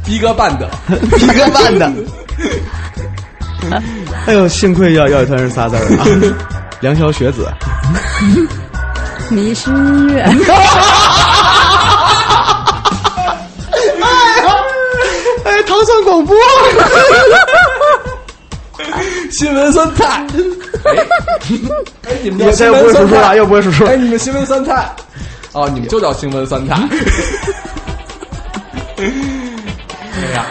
[0.04, 1.92] 逼哥办的， 一个半的。
[4.26, 6.04] 哎呦，幸亏要要一团是仨字儿啊！
[6.80, 7.50] 梁宵学子，
[9.30, 10.22] 迷失音乐。
[15.44, 16.36] 哎，糖蒜广播，
[19.30, 20.26] 新闻酸菜。
[22.04, 23.96] 哎，你们叫这新又不会数数闻酸菜了，又不会数数了哎，。
[23.96, 24.94] 你们新闻酸菜。
[25.52, 26.76] 哦，你们就叫新闻酸菜。
[28.98, 29.04] 哎
[30.34, 30.44] 呀，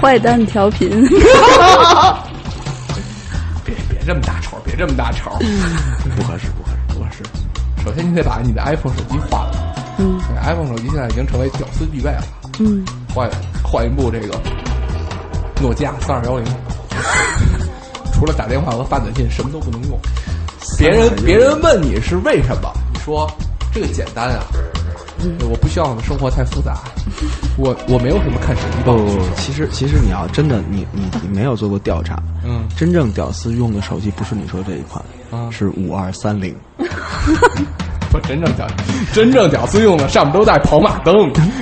[0.00, 1.08] 坏蛋调频，
[3.64, 5.30] 别别这么大仇，别这么大仇，
[6.14, 6.76] 不合适，不合适。
[6.88, 7.22] 不合适。
[7.82, 9.74] 首先，你得把你的 iPhone 手机换了。
[9.98, 12.22] 嗯那 iPhone 手机现在已经成为屌丝必备了。
[12.58, 13.30] 嗯，换
[13.64, 14.38] 换一部这个
[15.62, 16.44] 诺基亚三二幺零，
[18.12, 19.98] 除了打电话和发短信，什么都不能用。
[20.76, 23.26] 别人别人问你是为什么，你说
[23.72, 24.44] 这个简单啊，
[25.48, 26.78] 我不希望我们生活太复杂，
[27.56, 36.54] 我我没有什么看手机报不不不的需求，其实其实你要真的你你你没有做过调查，嗯真正屌丝用的手机不是你说这一款，啊是五二三零。
[38.08, 38.64] 不真正屌
[39.12, 41.12] 真正屌丝用的上面都带跑马灯，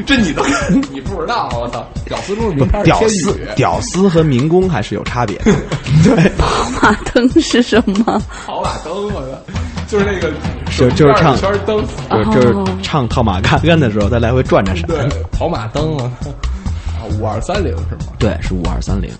[0.04, 0.44] 这你都
[0.92, 1.82] 你不知道，我操！
[2.04, 5.44] 屌丝中的名牌是屌丝，屌丝和民工还是有差别的。
[6.04, 6.30] 对，
[6.84, 8.20] 马灯是什么？
[8.44, 9.52] 跑马灯，我操！
[9.88, 10.30] 就是那个
[10.76, 14.86] 就就是唱圈灯，就是就是唱套马杆杆的时候，再来回转着闪。
[14.86, 14.98] 对，
[15.32, 16.12] 跑马灯啊，
[16.98, 18.12] 啊，五二三零是吗？
[18.18, 19.10] 对，是五二三零。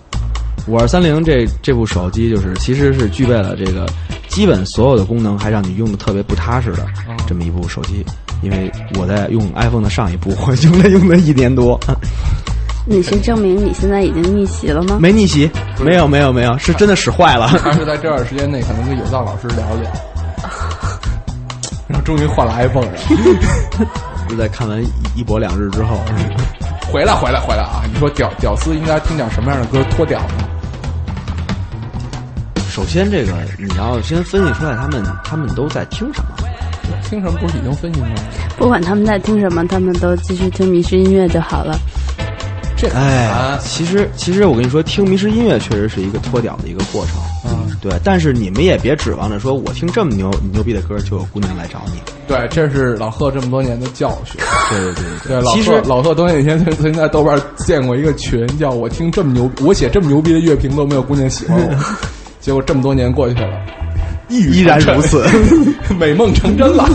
[0.67, 3.87] 五二三零这这部手机就是其实是具备了这个
[4.27, 6.85] 基本所有的功能，还让你用的特别不踏实的
[7.27, 8.05] 这么一部手机。
[8.43, 11.79] 因为我在用 iPhone 的上一部，我用了用了一年多，
[12.87, 14.97] 你是证明你现在已经逆袭了吗？
[15.01, 15.49] 没逆袭，
[15.83, 17.47] 没有没有没有，是真的使坏了。
[17.63, 19.91] 他是在这段时间内可能跟有道老师聊聊，
[21.89, 22.91] 然后终于换了 iPhone 了，
[24.29, 25.99] 就在看完一一波两日之后，
[26.91, 27.81] 回来回来回来啊！
[27.91, 30.45] 你说屌屌丝应该听点什么样的歌脱屌呢？
[32.69, 36.29] 首先这个你要先分析出来他们他们都在听什么。
[37.09, 38.21] 听什么不是已经分析过了吗？
[38.57, 41.79] 不管他们在听什么，他们都继续听迷失音乐就好了。
[42.89, 47.15] 这哎啊，其实其实我跟你说，听迷失音乐确实是一个脱屌的一个过程。
[47.45, 51.99] 嗯，对，但是你们也别指望着说我听这么牛牛逼的歌就有姑娘来找你。
[52.27, 54.39] 对，这是老贺这么多年的教训。
[54.69, 61.75] 对对对对，老其实贺老贺多年以前曾曾经在豆瓣建过一个群，叫我听这么牛，我写这么牛逼的乐评都没有姑娘喜欢我，
[62.41, 63.49] 结果这么多年过去了，
[64.29, 65.23] 依然如此。
[65.99, 66.89] 美梦成真了。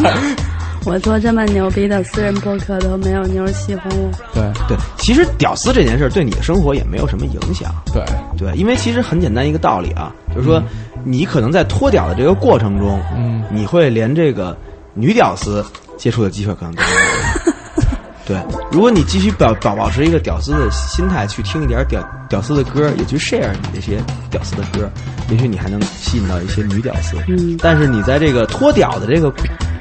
[0.86, 7.70] 我做这么牛逼的私人博客都没有妞儿喜欢我，对对，其实屌丝这件事儿对你的生活也没有什么影响。
[7.92, 8.02] 对
[8.38, 10.62] 对，因为其实很简单一个道理啊，就是说
[11.04, 14.56] 你可能在脱屌的这个过程中，嗯，你会连这个
[14.94, 15.64] 女屌丝
[15.98, 17.52] 接触的机会可能都没有。
[18.26, 18.38] 对，
[18.70, 23.98] 如果你继续保保保持一个屌丝的心态去听一点屌屌丝的歌，也去 share 你这些
[24.30, 24.88] 屌丝的歌，
[25.30, 27.16] 也许你还能吸引到一些女屌丝。
[27.26, 29.32] 嗯但是你在这个脱屌的这个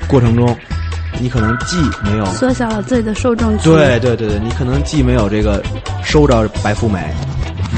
[0.07, 0.57] 过程中，
[1.19, 3.71] 你可能既没有缩小了自己的受众群。
[3.71, 5.61] 对对对对，你可能既没有这个
[6.03, 7.13] 收着白富美，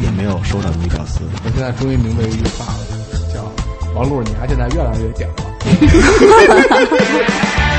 [0.03, 1.21] 也没有收着女屌丝。
[1.43, 2.79] 我现在终于明白一句话了，
[3.33, 3.51] 叫
[3.95, 5.33] 王璐，你还现在越来越屌了。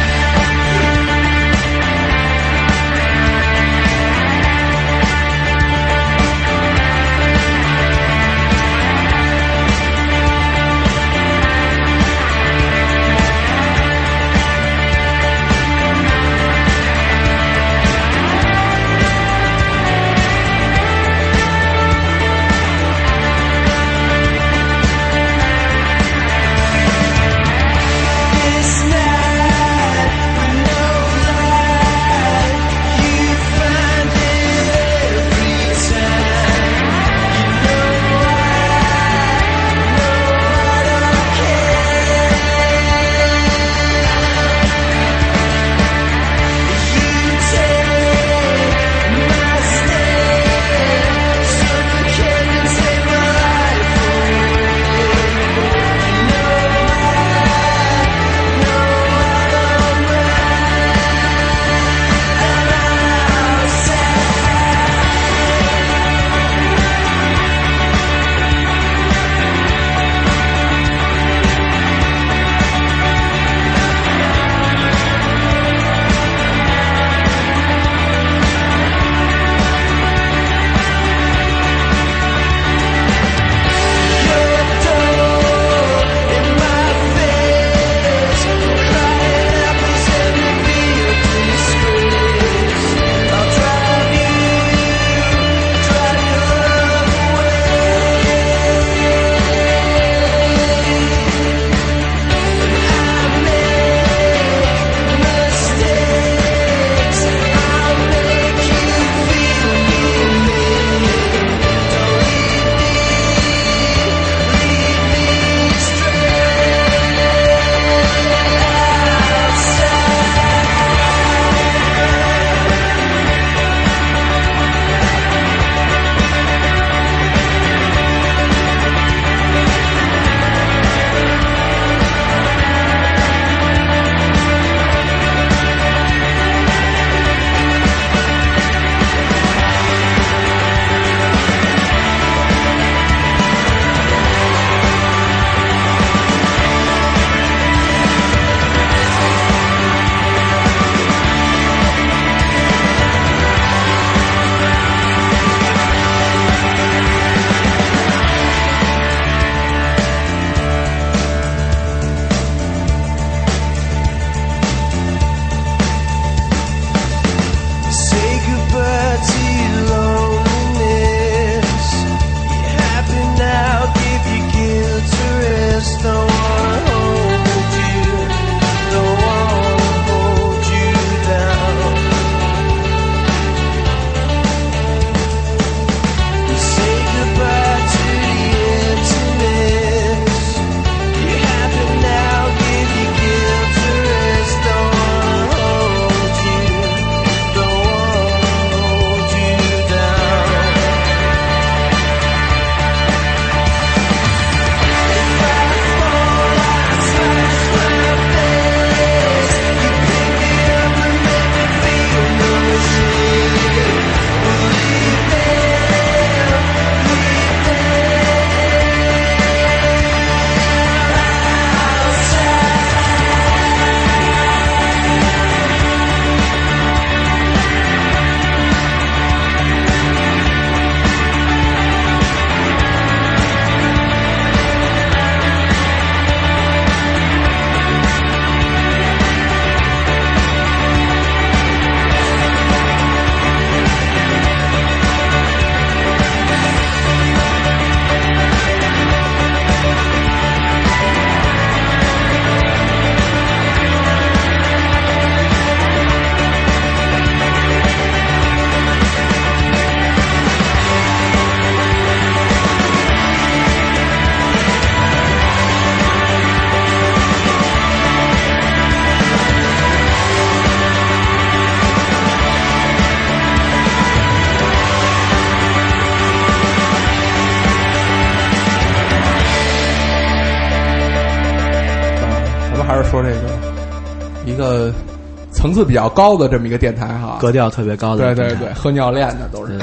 [285.83, 289.78] 次比较高的这么一个电台哈，格调特别高的对对对，喝尿链的都是。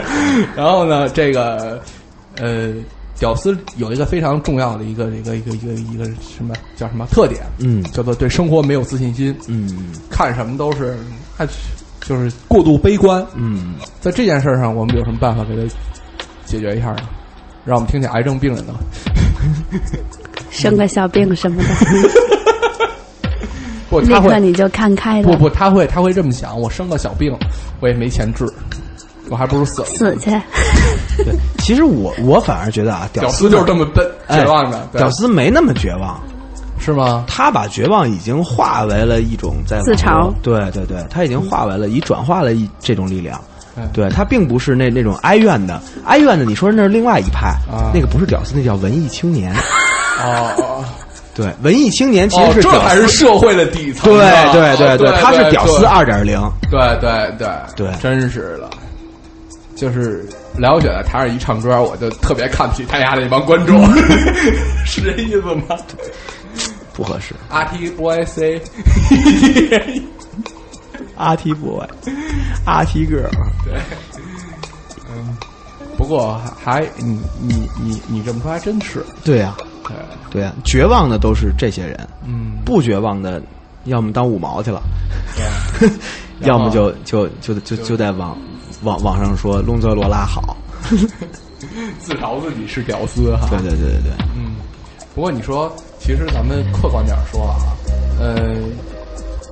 [0.56, 1.78] 然后呢，这个
[2.40, 2.72] 呃，
[3.18, 7.42] 屌丝有一个非常重要的一个一个一个一个一个什么叫什么特点？
[7.58, 10.96] 嗯叫做对生活没有自信心，嗯看什么都是
[11.36, 11.46] 看
[12.00, 13.24] 就是过度悲观。
[13.34, 15.62] 嗯，在这件事儿上，我们有什么办法给他
[16.46, 17.02] 解决一下呢？
[17.64, 18.72] 让我们听听癌症病人的。
[20.50, 21.68] 生个小病什么的，
[23.92, 27.36] 不，立他会刻你就看开了，不不，他会他会这么想：我生个小病，
[27.80, 28.50] 我也没钱治，
[29.28, 29.86] 我还不如死了。
[29.86, 30.30] 死去。
[31.18, 36.18] 对， 其实我我反而觉得啊，屌丝丝就是这么笨哎绝望的，对屌丝没那么绝望，
[36.78, 37.24] 是吗？
[37.28, 43.38] 他把绝望已经化为了一种在自嘲对对对，他已经化为了，已转化了一这种力量。
[43.74, 49.50] 嗯对他并不是那那种哀怨的，哀怨的，你说那是另外一派，啊那个不是屌丝，那叫文艺青年。
[49.54, 50.71] 哦哦，
[51.34, 54.52] 对，文艺青年其实是屌丝还是社会的底层对啊。
[54.52, 56.38] 对对哦对，他是屌丝二点零。
[56.70, 58.68] 对对对对真是的。
[59.74, 60.24] 就是
[60.56, 63.82] 了解了台上一唱歌，我就特别看不起台下的那帮观众，
[64.84, 65.76] 是这意思吗？
[66.92, 67.34] 不合适。
[67.48, 68.60] R T boy C，R
[71.36, 73.30] T boy，R T girl，
[73.64, 73.74] 对，
[75.10, 75.36] 嗯，
[75.96, 79.66] 不过还你你你你这么说还真是，对呀、对，
[80.30, 83.42] 对啊、绝望的都是这些人，嗯，不绝望的，
[83.84, 84.82] 要么当五毛去了，
[85.36, 85.90] 对，
[86.46, 88.36] 要么就就就就就在网
[88.82, 90.56] 网网上说龙泽罗拉好。
[92.00, 94.56] 自嘲自己是屌丝哈，对对对对对，嗯，
[95.14, 97.54] 不过你说，其实咱们客观点说啊，
[98.18, 98.56] 呃，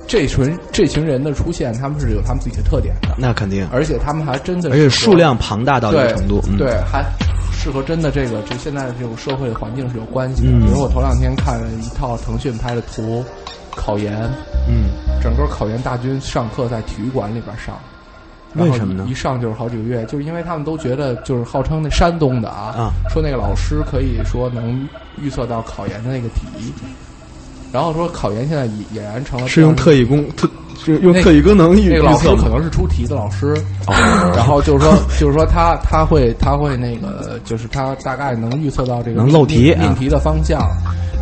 [0.07, 7.01] 这群这群人的出现，他们是有他们自己的特点的，那肯定，而且他们还真的而且数量庞大到一个程度，嗯、对，还
[7.61, 10.49] 适合真的这个就现在的这种社会环境是有关系的。
[10.49, 13.23] 嗯比如我头两天看了一套腾讯拍的图，
[13.75, 14.15] 考研，
[14.67, 14.89] 嗯，
[15.21, 17.77] 整个考研大军上课在体育馆里边上。
[18.55, 24.89] 为什么呢一上就是好几个月，就是因为他们都觉得，就是号称那山东的啊，啊说那个老师可以说能
[25.21, 26.73] 预测到考研的那个题，
[27.71, 32.35] 然后说考研现在已俨然成了是用特异功特是用特异功能预那个预测吗？
[32.35, 33.53] 老师可能是出题的老师，
[33.87, 33.93] 哦
[34.35, 40.59] 然后就是说，就是说他他会他会那个，就是他大概能预测到这个能漏题啊命命题的方向，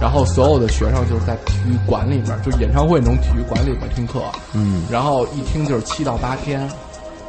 [0.01, 4.21] 然后所有的学生就是在体育馆里面，就是演唱会那种体育馆里面听课，
[4.53, 6.69] 嗯然后一听就是七到八天，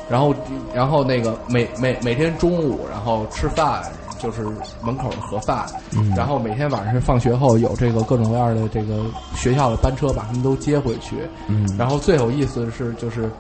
[0.09, 0.35] 然后
[0.75, 3.83] 然后那个每每每天中午然后吃饭
[4.21, 4.43] 就是
[4.83, 9.05] 门口的盒饭，嗯然后每天晚上放学后有这个各种各样的这个
[9.35, 11.17] 学校的班车把他们都接回去，
[11.49, 13.31] 嗯然后最有意思的是就是，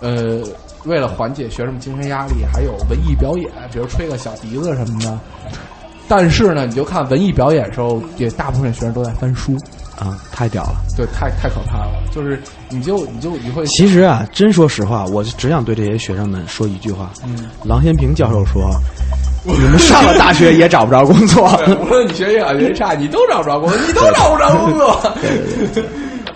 [0.00, 0.40] 呃，
[0.84, 5.18] 为了缓解学生们精神压力，还有文艺表演，比如吹个小笛子什么的。
[6.10, 9.54] 但是呢，你就看文艺表演的时候，也大部分学生都在翻书，
[9.98, 10.76] 啊，太屌了。
[10.96, 12.02] 对，太太可怕了。
[12.10, 18.62] 就是你就你就你会其实啊，真说实话，我就只想对这些学生们说一句话：嗯，郎咸平教授说，
[19.44, 21.48] 你们上了大学也找不着工作。
[21.64, 25.12] 对无论你学习好学习差，你都找不着工作，你都找不着工作。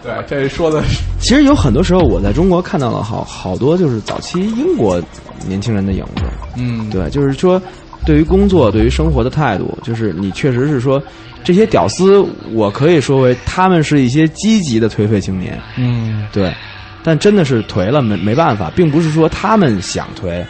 [0.03, 5.00] 对，这说的是其实有很多时候，我在中国看到了好好多就是早期英国
[5.46, 6.24] 年轻人的影子。
[6.57, 7.61] 嗯，对，就是说，
[8.05, 11.00] 对于工作、对于生活的态度，就是你确实是说，
[11.44, 15.57] 这些屌丝，我可以说为他们是一些积极的颓废青年。
[15.78, 16.53] 嗯，对，
[17.05, 20.44] 但真的是颓了，没没办法，并不是说他们想颓。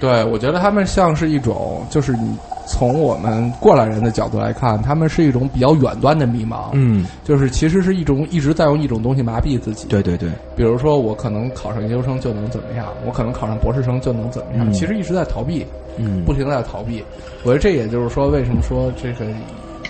[0.00, 2.34] 对，我觉得他们像是一种，就是你
[2.66, 6.70] 从我们过来人的角度来看，他们是一种比较远端的迷茫。
[6.72, 9.86] 嗯，就是其实是一种一直在用一种东西麻痹自己。
[9.88, 15.66] 对对对，比如说我可能考上研究生就能怎么样，我可能考上博士生就能怎么样，嗯其实一直在逃避，
[15.98, 17.04] 嗯不停的在逃避。
[17.42, 19.26] 我觉得这也就是说，为什么说这个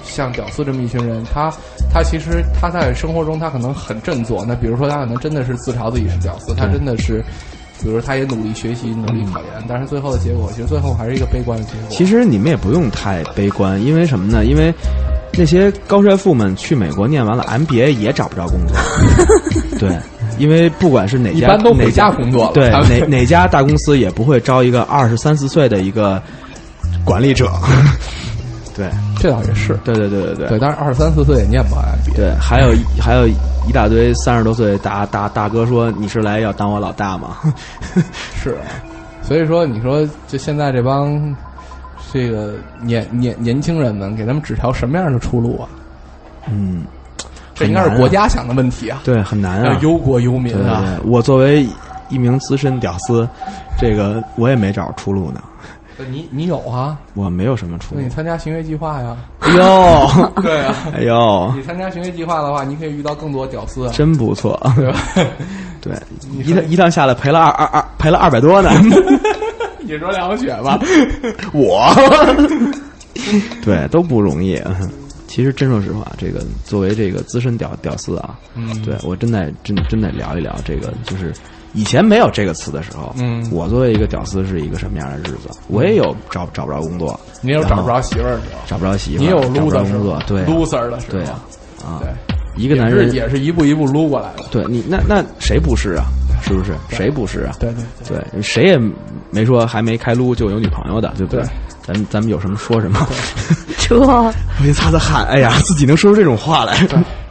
[0.03, 1.53] 像屌丝这么一群人，他
[1.93, 7.23] 他其实他在生活中他可能很振作，那比如说他可能真的是自嘲自己是屌丝，他真的是。
[7.83, 11.89] 比如说，他也努力学习，努力考研，但是最后的结果，其实最后还是一个悲观的结果。
[11.89, 14.45] 其实你们也不用太悲观，因为什么呢？
[14.45, 14.73] 因为
[15.33, 18.77] 那些高帅富们去美国念完了 MBA 也找不着工作。
[19.79, 19.97] 对，
[20.39, 26.23] 因为不管是哪家，一般都回哪家家工作对，哪哪家大公司也不会招一个二十三四岁的一个
[27.05, 27.51] 管理者。
[28.81, 32.17] 对，这倒也是，对对对对对对，但是二十三四岁也念不完 MBA。
[32.17, 37.37] 对，还有一还有一大堆三十多岁大大大哥说：“你是来要当我老大吗
[38.35, 38.65] 是啊，
[39.21, 41.37] 所以说你说就现在这帮
[42.11, 45.69] 这个年年年轻人们，给他们指条什么样的出路啊？？”
[46.51, 46.85] 嗯，
[47.55, 49.79] 这应该是国家想的问题啊，对很难啊。
[49.83, 50.83] 忧国忧民对对啊。
[50.87, 51.69] 对，我作为
[52.09, 53.29] 一名资深屌丝，
[53.79, 55.43] 这个我也没找着出路呢。
[56.11, 56.99] 你你有啊？
[57.15, 58.09] 我没有什么出那路你。
[58.13, 59.17] 参加行为计划呀？
[59.41, 64.59] 哎呦， 对啊，哎呦，你参加行为计划的话，你可以遇到更多屌丝啊，真不错。
[64.77, 64.99] 对吧？
[65.81, 65.93] 对，
[66.31, 68.71] 你一趟一趟下来赔了二二二赔了二百多呢。
[69.83, 70.79] 你说两雪吧，
[71.53, 71.91] 我，
[73.65, 74.61] 对，都不容易。
[75.27, 81.33] 其实真说实话，这个作为这个资深屌屌丝啊，嗯对我真得真真得聊一聊这个，就是
[81.73, 83.47] 以前没有这个词的时候，嗯。
[83.53, 85.49] 我作为一个屌丝是一个什么样的日子？
[85.69, 91.41] 我也有找找不着工作，你有找不着媳妇儿的时候，找不着媳妇儿，你有撸的工作，对啊，loser 的时候，对啊，
[91.85, 92.09] 啊，对，
[92.57, 96.05] 一个男人也是一步一步撸过来的，对你那那谁不是啊？
[96.43, 96.73] 是不是？
[96.89, 97.55] 谁不是啊？
[97.61, 97.71] 对
[98.07, 98.79] 对对，谁也
[99.31, 101.45] 没说还没开撸就有女朋友的，对不对？
[101.83, 103.07] 咱们咱们有什么说什么。
[103.79, 106.77] 这 我先擦擦汗，哎呀，自己能说出这种话来。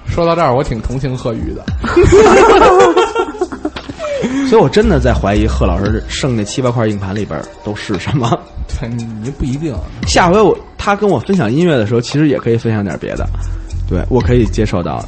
[0.08, 1.64] 说到这儿，我挺同情贺宇的，
[4.50, 8.38] 所以我真的在怀疑贺老师剩那七八块硬盘里边都是什么。
[8.80, 9.76] 对你不一定，
[10.08, 13.28] 下回我他跟我分享音乐的时候，其实也可以分享点别的，
[13.88, 15.04] 对我可以接受到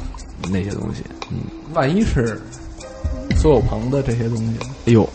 [0.50, 1.02] 那些东西。
[1.30, 1.38] 嗯，
[1.74, 2.40] 万一是
[3.36, 5.08] 苏有朋的这些东西，哎呦，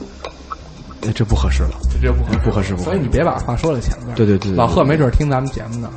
[1.05, 2.89] 哎这不合适了，这这不合适不合适，不合适。
[2.89, 4.15] 所以你别把话说在前面。
[4.15, 5.89] 对对对对老贺没准听咱们节目呢，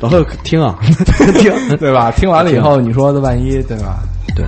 [0.00, 0.78] 老贺听啊，
[1.38, 2.10] 听对吧？
[2.12, 4.00] 听完了以后，你说的万一对吧？
[4.34, 4.44] 对，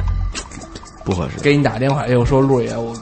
[1.05, 1.39] 不合适。
[1.43, 2.93] 给你打电话，哎呦，说陆爷，我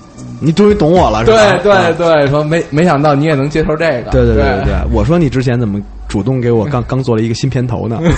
[0.41, 1.59] 你终于懂我了，是吧？
[1.63, 8.01] 对对对，说没没想到你也能接受这个，对对对对对，我说你之前怎么主动给我刚刚做了一个新片头呢？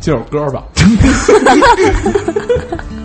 [0.00, 0.64] 这首歌吧。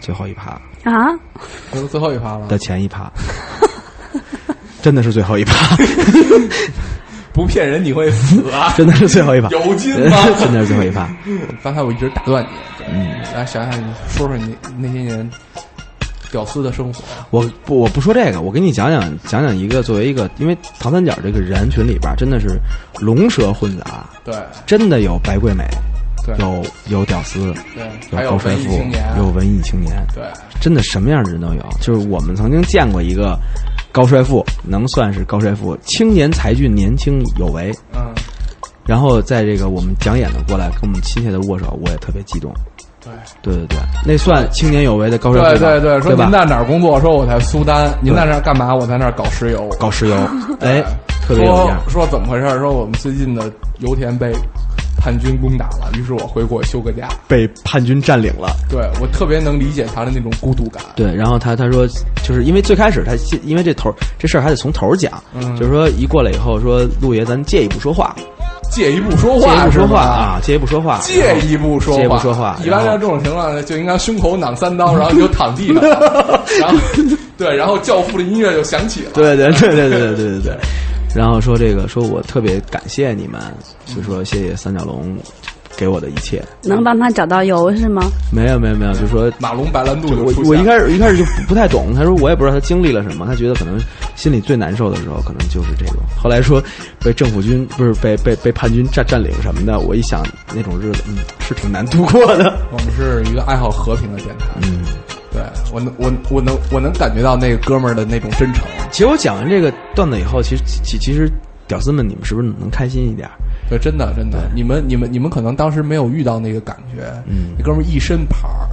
[0.00, 0.50] 最后一趴。
[0.84, 1.06] 啊，
[1.72, 3.10] 这是最后一趴了的，前一趴，
[4.80, 5.76] 真的是最后一趴，
[7.32, 8.72] 不骗人你会死啊！
[8.78, 10.16] 真的是最后一趴，有劲吗？
[10.38, 11.08] 真的是最后一趴。
[11.62, 15.28] 刚才我一直打断你，嗯，来想想你说说你那些年
[16.30, 17.02] 屌丝的生活。
[17.30, 22.58] 我不我不说这个，我给你讲讲讲讲一个作为一个，因为唐三角这个人群里边真的是
[23.00, 24.34] 龙蛇混杂，对。
[24.64, 25.64] 真的有白桂美，
[26.36, 28.70] 对有有屌丝，对，有有高帅富
[29.16, 30.24] 有文艺青年，对
[30.60, 31.62] 真的什么样的人都有。
[31.80, 33.38] 就是我们曾经见过一个
[33.92, 37.72] 高帅富，能算是高帅富，青年才俊，年轻有为。
[37.94, 38.12] 嗯
[38.88, 42.50] 然后在这个我们讲演的过来跟我们亲切的握手，我也特别激动。
[43.04, 43.12] 对。
[43.42, 46.98] 对对对，那算青年有为的高帅对富对，对对，说您在哪儿工作？
[46.98, 47.90] 说我在苏丹。
[48.00, 48.74] 您在那儿干嘛？
[48.74, 49.68] 我在那儿搞石油。
[49.78, 50.16] 搞石油，
[50.60, 50.82] 哎，
[51.20, 51.76] 特别有说。
[51.86, 52.48] 说怎么回事？
[52.58, 54.32] 说我们最近的油田被
[54.98, 57.08] 叛军攻打了，于是我回国休个假。
[57.26, 58.54] 被叛军占领了。
[58.68, 60.82] 对我特别能理解他的那种孤独感。
[60.96, 61.86] 对，然后他他说，
[62.22, 63.12] 就是因为最开始他
[63.44, 68.14] 因为这头这事儿还得从头讲，嗯就是说一过来以后说陆爷咱借一步说话，
[68.70, 75.82] 借一步说话借，一步说话啊，借一步说话，借一步说话，借一步说话一般像这种情况呢，就应该胸口攮三刀， 然后你就躺地上，
[76.60, 76.78] 然后
[77.36, 79.10] 对，然后教父的音乐就响起了。
[79.14, 80.58] 对对对对对对对对对。
[81.18, 83.40] 然后说这个，说我特别感谢你们，
[83.86, 85.18] 就说谢谢三角龙
[85.76, 86.40] 给我的一切。
[86.62, 88.04] 能帮他找到油是吗？
[88.32, 93.80] 没有没有没有，就说马龙白兰度我我一开始一开始就不不太懂，他说我也不知道他经历了什么，他觉得可能
[94.14, 95.96] 心里最难受的时候可能就是这种。
[96.16, 96.62] 后来说
[97.00, 102.56] 被政府军不是被被被叛军占占领什么的，我一想那种日子，嗯，是挺难度过的。
[102.70, 104.84] 我们是一个爱好和平的电台，嗯，
[105.30, 108.64] 对我能我我能我能感觉到那个哥们儿的那种真诚。
[108.90, 111.30] 其实我讲完这个段子以后，其实其其实
[111.66, 113.28] 屌丝们你们是不是能开心一点？
[113.68, 117.54] 对，真的真的，你们你们你们可能当时没有遇到那个感觉，嗯。
[117.58, 118.70] 那哥们儿一身牌儿，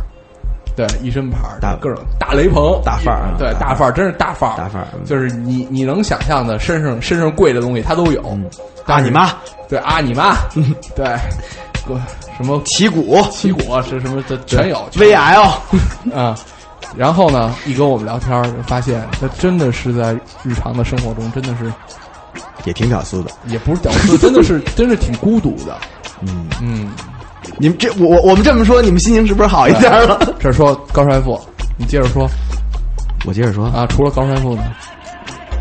[0.77, 5.03] 对，一身牌儿，大各种大雷朋，大范儿啊对，大大范儿，真是大范儿，大范儿嗯。
[5.03, 8.21] 就是你你能想象的身上身上贵的东西他都有，
[8.85, 9.29] 啊你妈，
[9.67, 10.33] 对啊你妈，
[10.95, 11.19] 对，个
[12.37, 15.51] 什么旗鼓旗鼓啊是什么的全有，VL，
[16.15, 16.37] 啊。
[16.95, 20.13] 然后呢，一跟我们聊天儿，就发现他真的是在
[20.43, 21.71] 日常的生活中，真的是
[22.63, 23.31] 也挺屌丝的。
[23.47, 25.75] 也不是屌丝， 真的是真是挺孤独的。
[26.21, 26.91] 嗯，嗯，
[27.57, 30.19] 你们这我我我们这么说，你们心情是不是好一点了？
[30.39, 31.39] 这说高帅富，
[31.77, 32.29] 你接着说
[33.25, 33.85] 我接着说，啊。
[33.87, 34.63] 除了高帅富呢？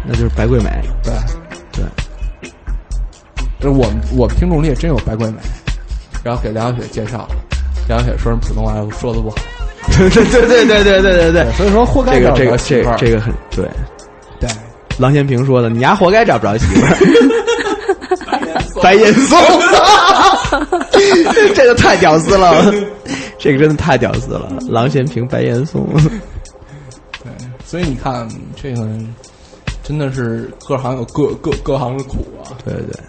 [0.06, 0.70] 那就是白桂美，
[1.02, 1.14] 对，
[1.72, 1.84] 对，
[3.58, 5.38] 这我们我们听众里也真有白桂美，
[6.24, 7.28] 然后给梁小雪介绍了，
[7.86, 9.36] 梁小雪说人普通话说的不好，
[9.98, 13.68] 对对对对对对对对对， 所以说活该找不这个这个着媳妇儿这个这个很对。
[14.40, 14.48] 对，
[14.98, 16.96] 郎咸平说的：“你丫活该找不着媳妇儿。
[18.82, 19.38] ”白岩松，
[21.54, 22.72] 这个太屌丝了，
[23.38, 24.52] 这个真的太屌丝了。
[24.68, 25.86] 郎咸平、白岩松，
[27.22, 27.32] 对
[27.64, 28.28] 所以你看
[28.60, 28.86] 这个
[29.82, 32.52] 真的是各行有各各各行的苦啊。
[32.64, 33.00] 对对。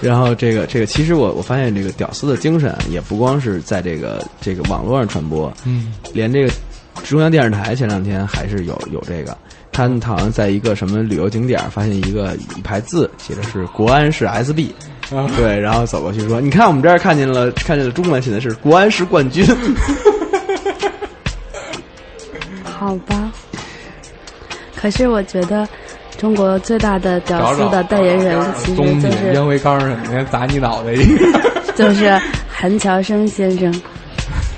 [0.00, 6.52] 然后这个这个，其实我我发现这个屌丝的精神也不光是在这个这个网络上传播，嗯，连这个
[7.04, 9.36] 中央电视台前两天还是有有这个，
[9.72, 14.70] 他们好像在一个什么旅游景点儿发现一个一排字，写的是国安是 SB，、
[15.10, 19.44] 啊对，然后走过去说：“你看我们这儿看见了，看见了中文写的是国安是冠军。
[22.64, 23.32] 好吧。
[24.76, 25.68] 可是我觉得，
[26.18, 31.40] 中国最大的屌丝的代言人，其实就是烟灰缸上面砸你脑袋一个，
[31.76, 33.82] 就是韩乔生先生，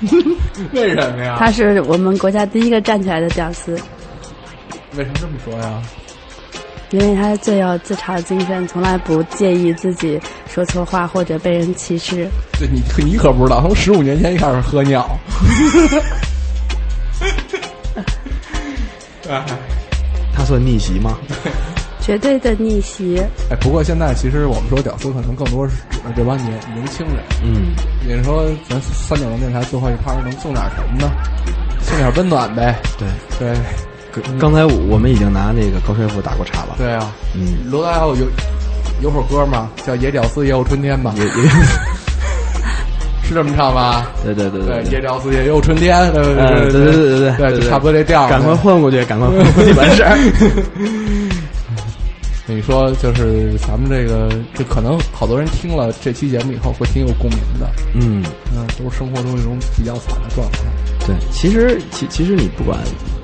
[0.73, 1.35] 为什么呀？
[1.37, 3.73] 他是我们国家第一个站起来的屌丝，
[4.97, 5.81] 为什么这么说呀？
[6.89, 10.19] 因为他最有自嘲精神，从来不介意自己
[10.51, 12.27] 说错话或者被人歧视。
[12.59, 15.07] 对你你可不知道，从十五年前就开始喝尿。
[19.29, 19.55] 哎”他
[20.51, 21.17] 算逆袭吗？
[22.01, 27.23] 绝对的逆袭，哎，不过现在其实我们说屌丝，可能更多是指的这帮年年轻人。
[27.43, 27.73] 嗯，
[28.05, 31.11] 你说咱三角龙电台最后一趴能送点什么呢？
[31.81, 32.75] 送点温暖呗。
[32.97, 33.07] 对。
[33.39, 33.57] 对
[34.11, 36.75] 刚刚才我们已经拿那个高帅富打过岔了。
[36.77, 38.25] 对啊，嗯，罗大佑有
[39.03, 41.13] 有首歌嘛，叫《野屌丝也有春天》吧？
[41.15, 41.31] 也也，
[43.31, 44.11] 是这么唱吧？
[44.23, 48.27] 对对对对，对野屌丝也有春天，对对呃对对对对对，就差不多这调。
[48.27, 50.17] 赶快混过去，赶快混过去完事儿。
[52.47, 57.69] 你说就是咱们这个，这可能好多人听了这期节目以后会挺有共鸣的。
[57.95, 58.21] 嗯，
[58.53, 60.59] 嗯，都是生活中一种比较惨的状态。
[61.07, 62.77] 对，其实其其实你不管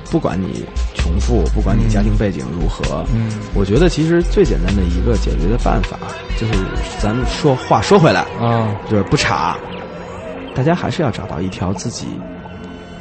[0.09, 5.97] 不管你穷富，不管你家庭背景如何，嗯我觉得其实最简单的一个解决的办法，
[6.39, 6.53] 就是
[6.99, 9.57] 咱们说话说回来，啊，就是不差，
[10.57, 12.07] 大家还是要找到一条自己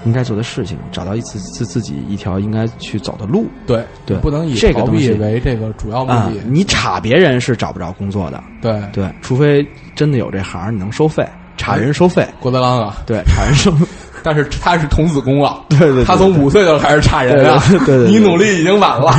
[0.05, 3.47] 应该做的事情，找到一次自自己一条应该去走的路。
[3.67, 11.27] 对对不能以这个东西为这个主要目啊的。，你查别人是找不着工作的，对，对，除非真的有这行，你能收费，
[11.57, 13.73] 查人收费，郭德纲啊，对，查人收，
[14.23, 18.13] 但是他是童子功啊，对对对他从五岁就开始差人啊，对对对对对。
[18.13, 19.17] 你努力已经晚了。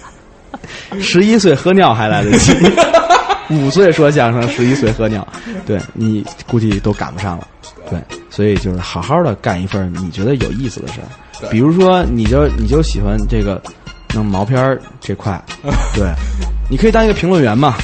[1.00, 2.52] 十一岁喝尿还来得及，
[3.50, 5.26] 五岁说相声，十一岁喝尿，
[5.66, 7.46] 对你估计都赶不上了。
[7.90, 7.98] 对，
[8.30, 13.60] 所以就是好好的干一份你觉得有意思的事儿，比如说你就你就喜欢这个
[14.14, 15.42] 弄毛片儿这块，
[15.94, 16.12] 对，
[16.70, 17.74] 你可以当一个评论员嘛，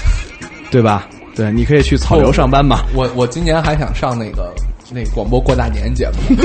[0.71, 1.07] 对吧？
[1.35, 2.81] 对，你可以去草榴上班嘛。
[2.95, 4.55] 我我今年还想上那个
[4.93, 6.37] 那个广播过大年节目，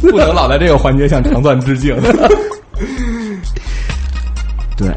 [0.10, 1.96] 不能老在这个环节向长钻致敬。
[4.76, 4.94] 对，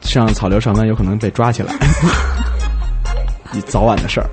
[0.00, 1.72] 上草榴上班有可能被抓起来，
[3.52, 4.28] 你早晚的事儿。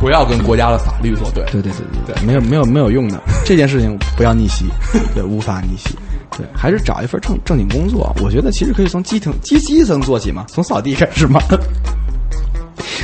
[0.00, 1.44] 不要跟国家的法律作对。
[1.52, 4.64] 对对对对对，没有没有没有用的，这件事情不要逆袭，
[5.14, 5.90] 对，无法逆袭，
[6.36, 8.12] 对，还是找一份正正经工作。
[8.22, 11.40] 我觉得其实可以从基层基基层做起嘛，从扫地开始嘛。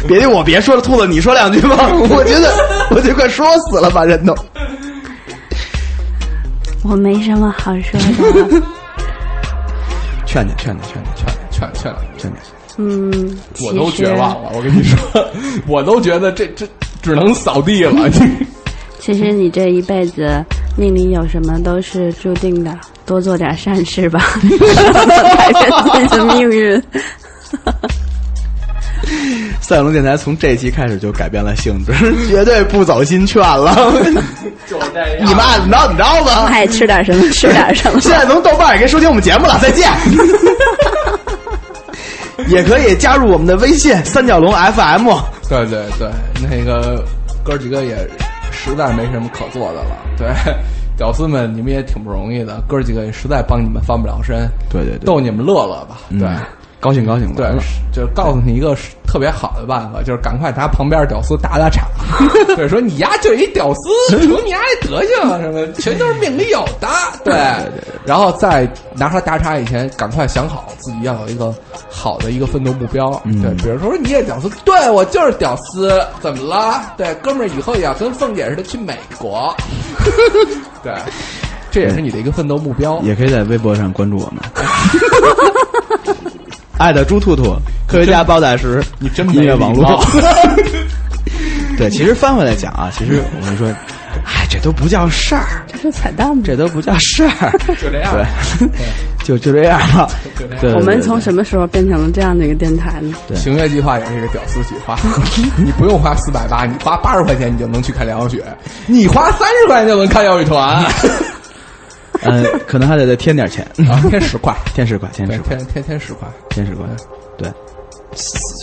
[0.09, 2.55] 别的我别说了，兔子你说两句吧， 我觉得
[2.91, 4.35] 我就快说死了，把人都。
[6.83, 8.63] 我没什么好说的。
[10.25, 12.33] 劝你劝你劝劝劝劝劝，劝劝，
[12.79, 14.51] 嗯，我都绝望了。
[14.55, 14.99] 我跟你说，
[15.67, 16.67] 我都觉得这这
[17.07, 18.11] 只能扫地了。
[18.99, 20.45] 其实你这一辈子
[20.77, 22.77] 命里有什么都是注定的，
[23.07, 24.21] 多做点善事吧，
[25.39, 26.83] 改变自己的命运。
[29.61, 31.93] 赛龙电台从这期开始就改变了性质，
[32.29, 33.93] 绝对不走心劝了。
[34.67, 36.47] 就这样你们爱怎么着怎么着吧。
[36.47, 38.01] 爱吃点什么吃点什么。
[38.01, 39.89] 现在从豆瓣也可以收听我们节目了，再见。
[42.49, 45.09] 也可以加入我们的微信三角龙 FM。
[45.49, 46.11] 对对对，
[46.43, 47.05] 那个
[47.45, 47.97] 哥儿几个也
[48.51, 49.97] 实在没什么可做的了。
[50.17, 50.29] 对，
[50.97, 55.99] 屌丝们你们也挺不容易的，哥儿几个也实在帮你们翻不了身，对对对，逗你们乐乐吧。
[56.11, 56.27] 对。
[56.27, 56.37] 嗯
[56.79, 57.47] 高兴高兴对，
[57.93, 61.87] 就是告诉你一个特别好的办法，就是赶快拿旁边屌丝打打岔。
[62.55, 66.89] 对，说你丫就一屌丝， 瞅你丫这德行啊什么，全都是命里有的。
[67.25, 67.35] 对，
[68.05, 71.53] 然后在拿出来打岔以前，赶快想好自己要有一个
[71.91, 73.21] 好的一个奋斗目标。
[73.25, 76.95] 嗯对，比如说你也屌丝，对我就是屌丝，怎么了？
[76.97, 79.53] 对，哥们儿以后也要跟凤姐似的去美国。
[80.83, 80.93] 对，
[81.71, 83.01] 这也是你的一个奋斗目标。
[83.03, 84.43] 也可以在微博上关注我们。
[86.79, 87.57] 爱的猪兔兔，
[87.87, 90.05] 科学家包大师，你真没音乐网络。
[91.79, 93.69] 对，其实翻回来讲啊，其实我们说，
[94.25, 96.43] 哎，这都不叫事儿，这是彩蛋吗？
[96.45, 97.51] 这都不叫事儿，
[97.81, 98.15] 就这样。
[98.15, 98.69] 对，
[99.25, 100.09] 就就这样吧。
[100.39, 100.61] 就这样。
[100.61, 103.15] 对，我们从什么时候变成了这样的一个电台呢？
[103.29, 103.37] 对。
[103.37, 104.99] 行月计划也是一个屌丝计划，
[105.57, 108.43] 你不用花四百八，你花八十块钱你就能去看梁晓雪，
[108.87, 110.83] 你花三十块钱就能看耀宇团，
[112.31, 116.85] 嗯，可能还得再添点钱， 啊，添十块，添十块，添对十，块，添添添十块，添十块。
[117.39, 117.51] 对，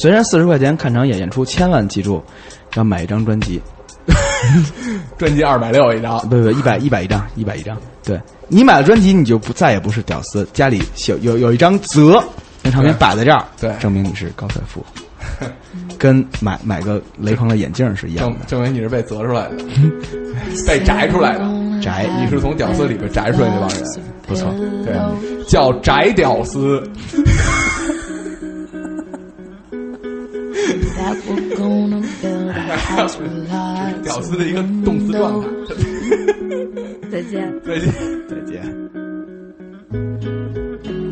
[0.02, 2.24] 虽然四十块钱看场演演出，千万记住
[2.76, 3.62] 要买一张专辑，
[5.18, 7.78] 专辑二百六一张，不不，一百一百一张，一百一张。
[8.04, 12.22] 对你买了专辑，你就不再也不是屌丝，家里有有有一张泽，
[12.62, 13.74] 那唱片摆在这儿，对。
[13.80, 14.86] 证明你是高帅富，
[15.98, 18.40] 跟买买个雷朋的眼镜是一样的。
[18.46, 19.56] 证证明你是被择出来的，
[20.68, 21.46] 被摘出来的，
[21.84, 23.84] 宅，你是从屌丝里边宅出来那帮人，
[24.26, 24.50] 不错，
[24.86, 24.96] 对，
[25.46, 26.82] 叫宅屌丝
[34.04, 35.48] 屌丝的一个动词状态。
[37.12, 37.54] 再见。
[37.66, 37.94] 再见。
[38.30, 38.64] 再见。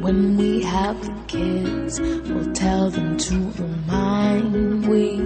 [0.01, 5.19] When we have the kids, we'll tell them to remind we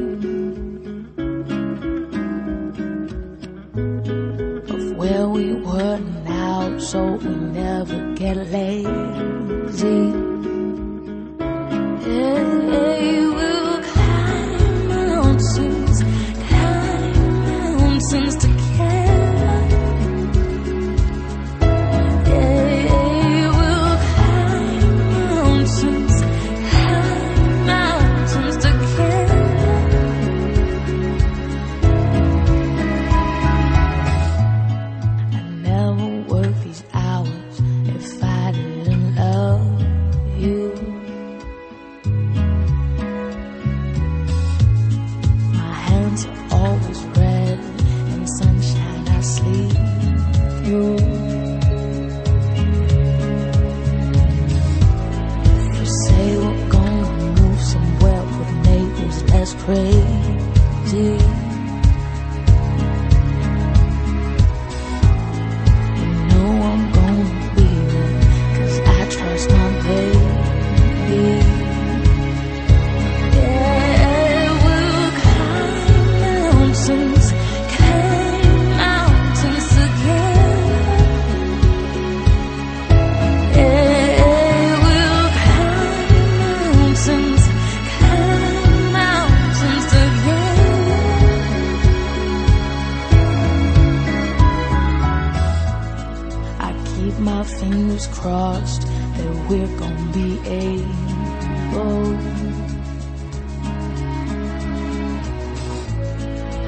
[5.28, 8.86] We weren't out, so we never get lazy.
[12.06, 12.44] Yeah,
[13.02, 13.35] yeah,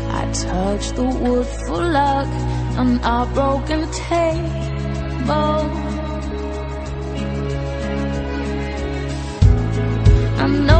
[0.09, 2.27] I touched the wood for luck
[2.77, 5.71] on our broken table.
[10.39, 10.76] I know.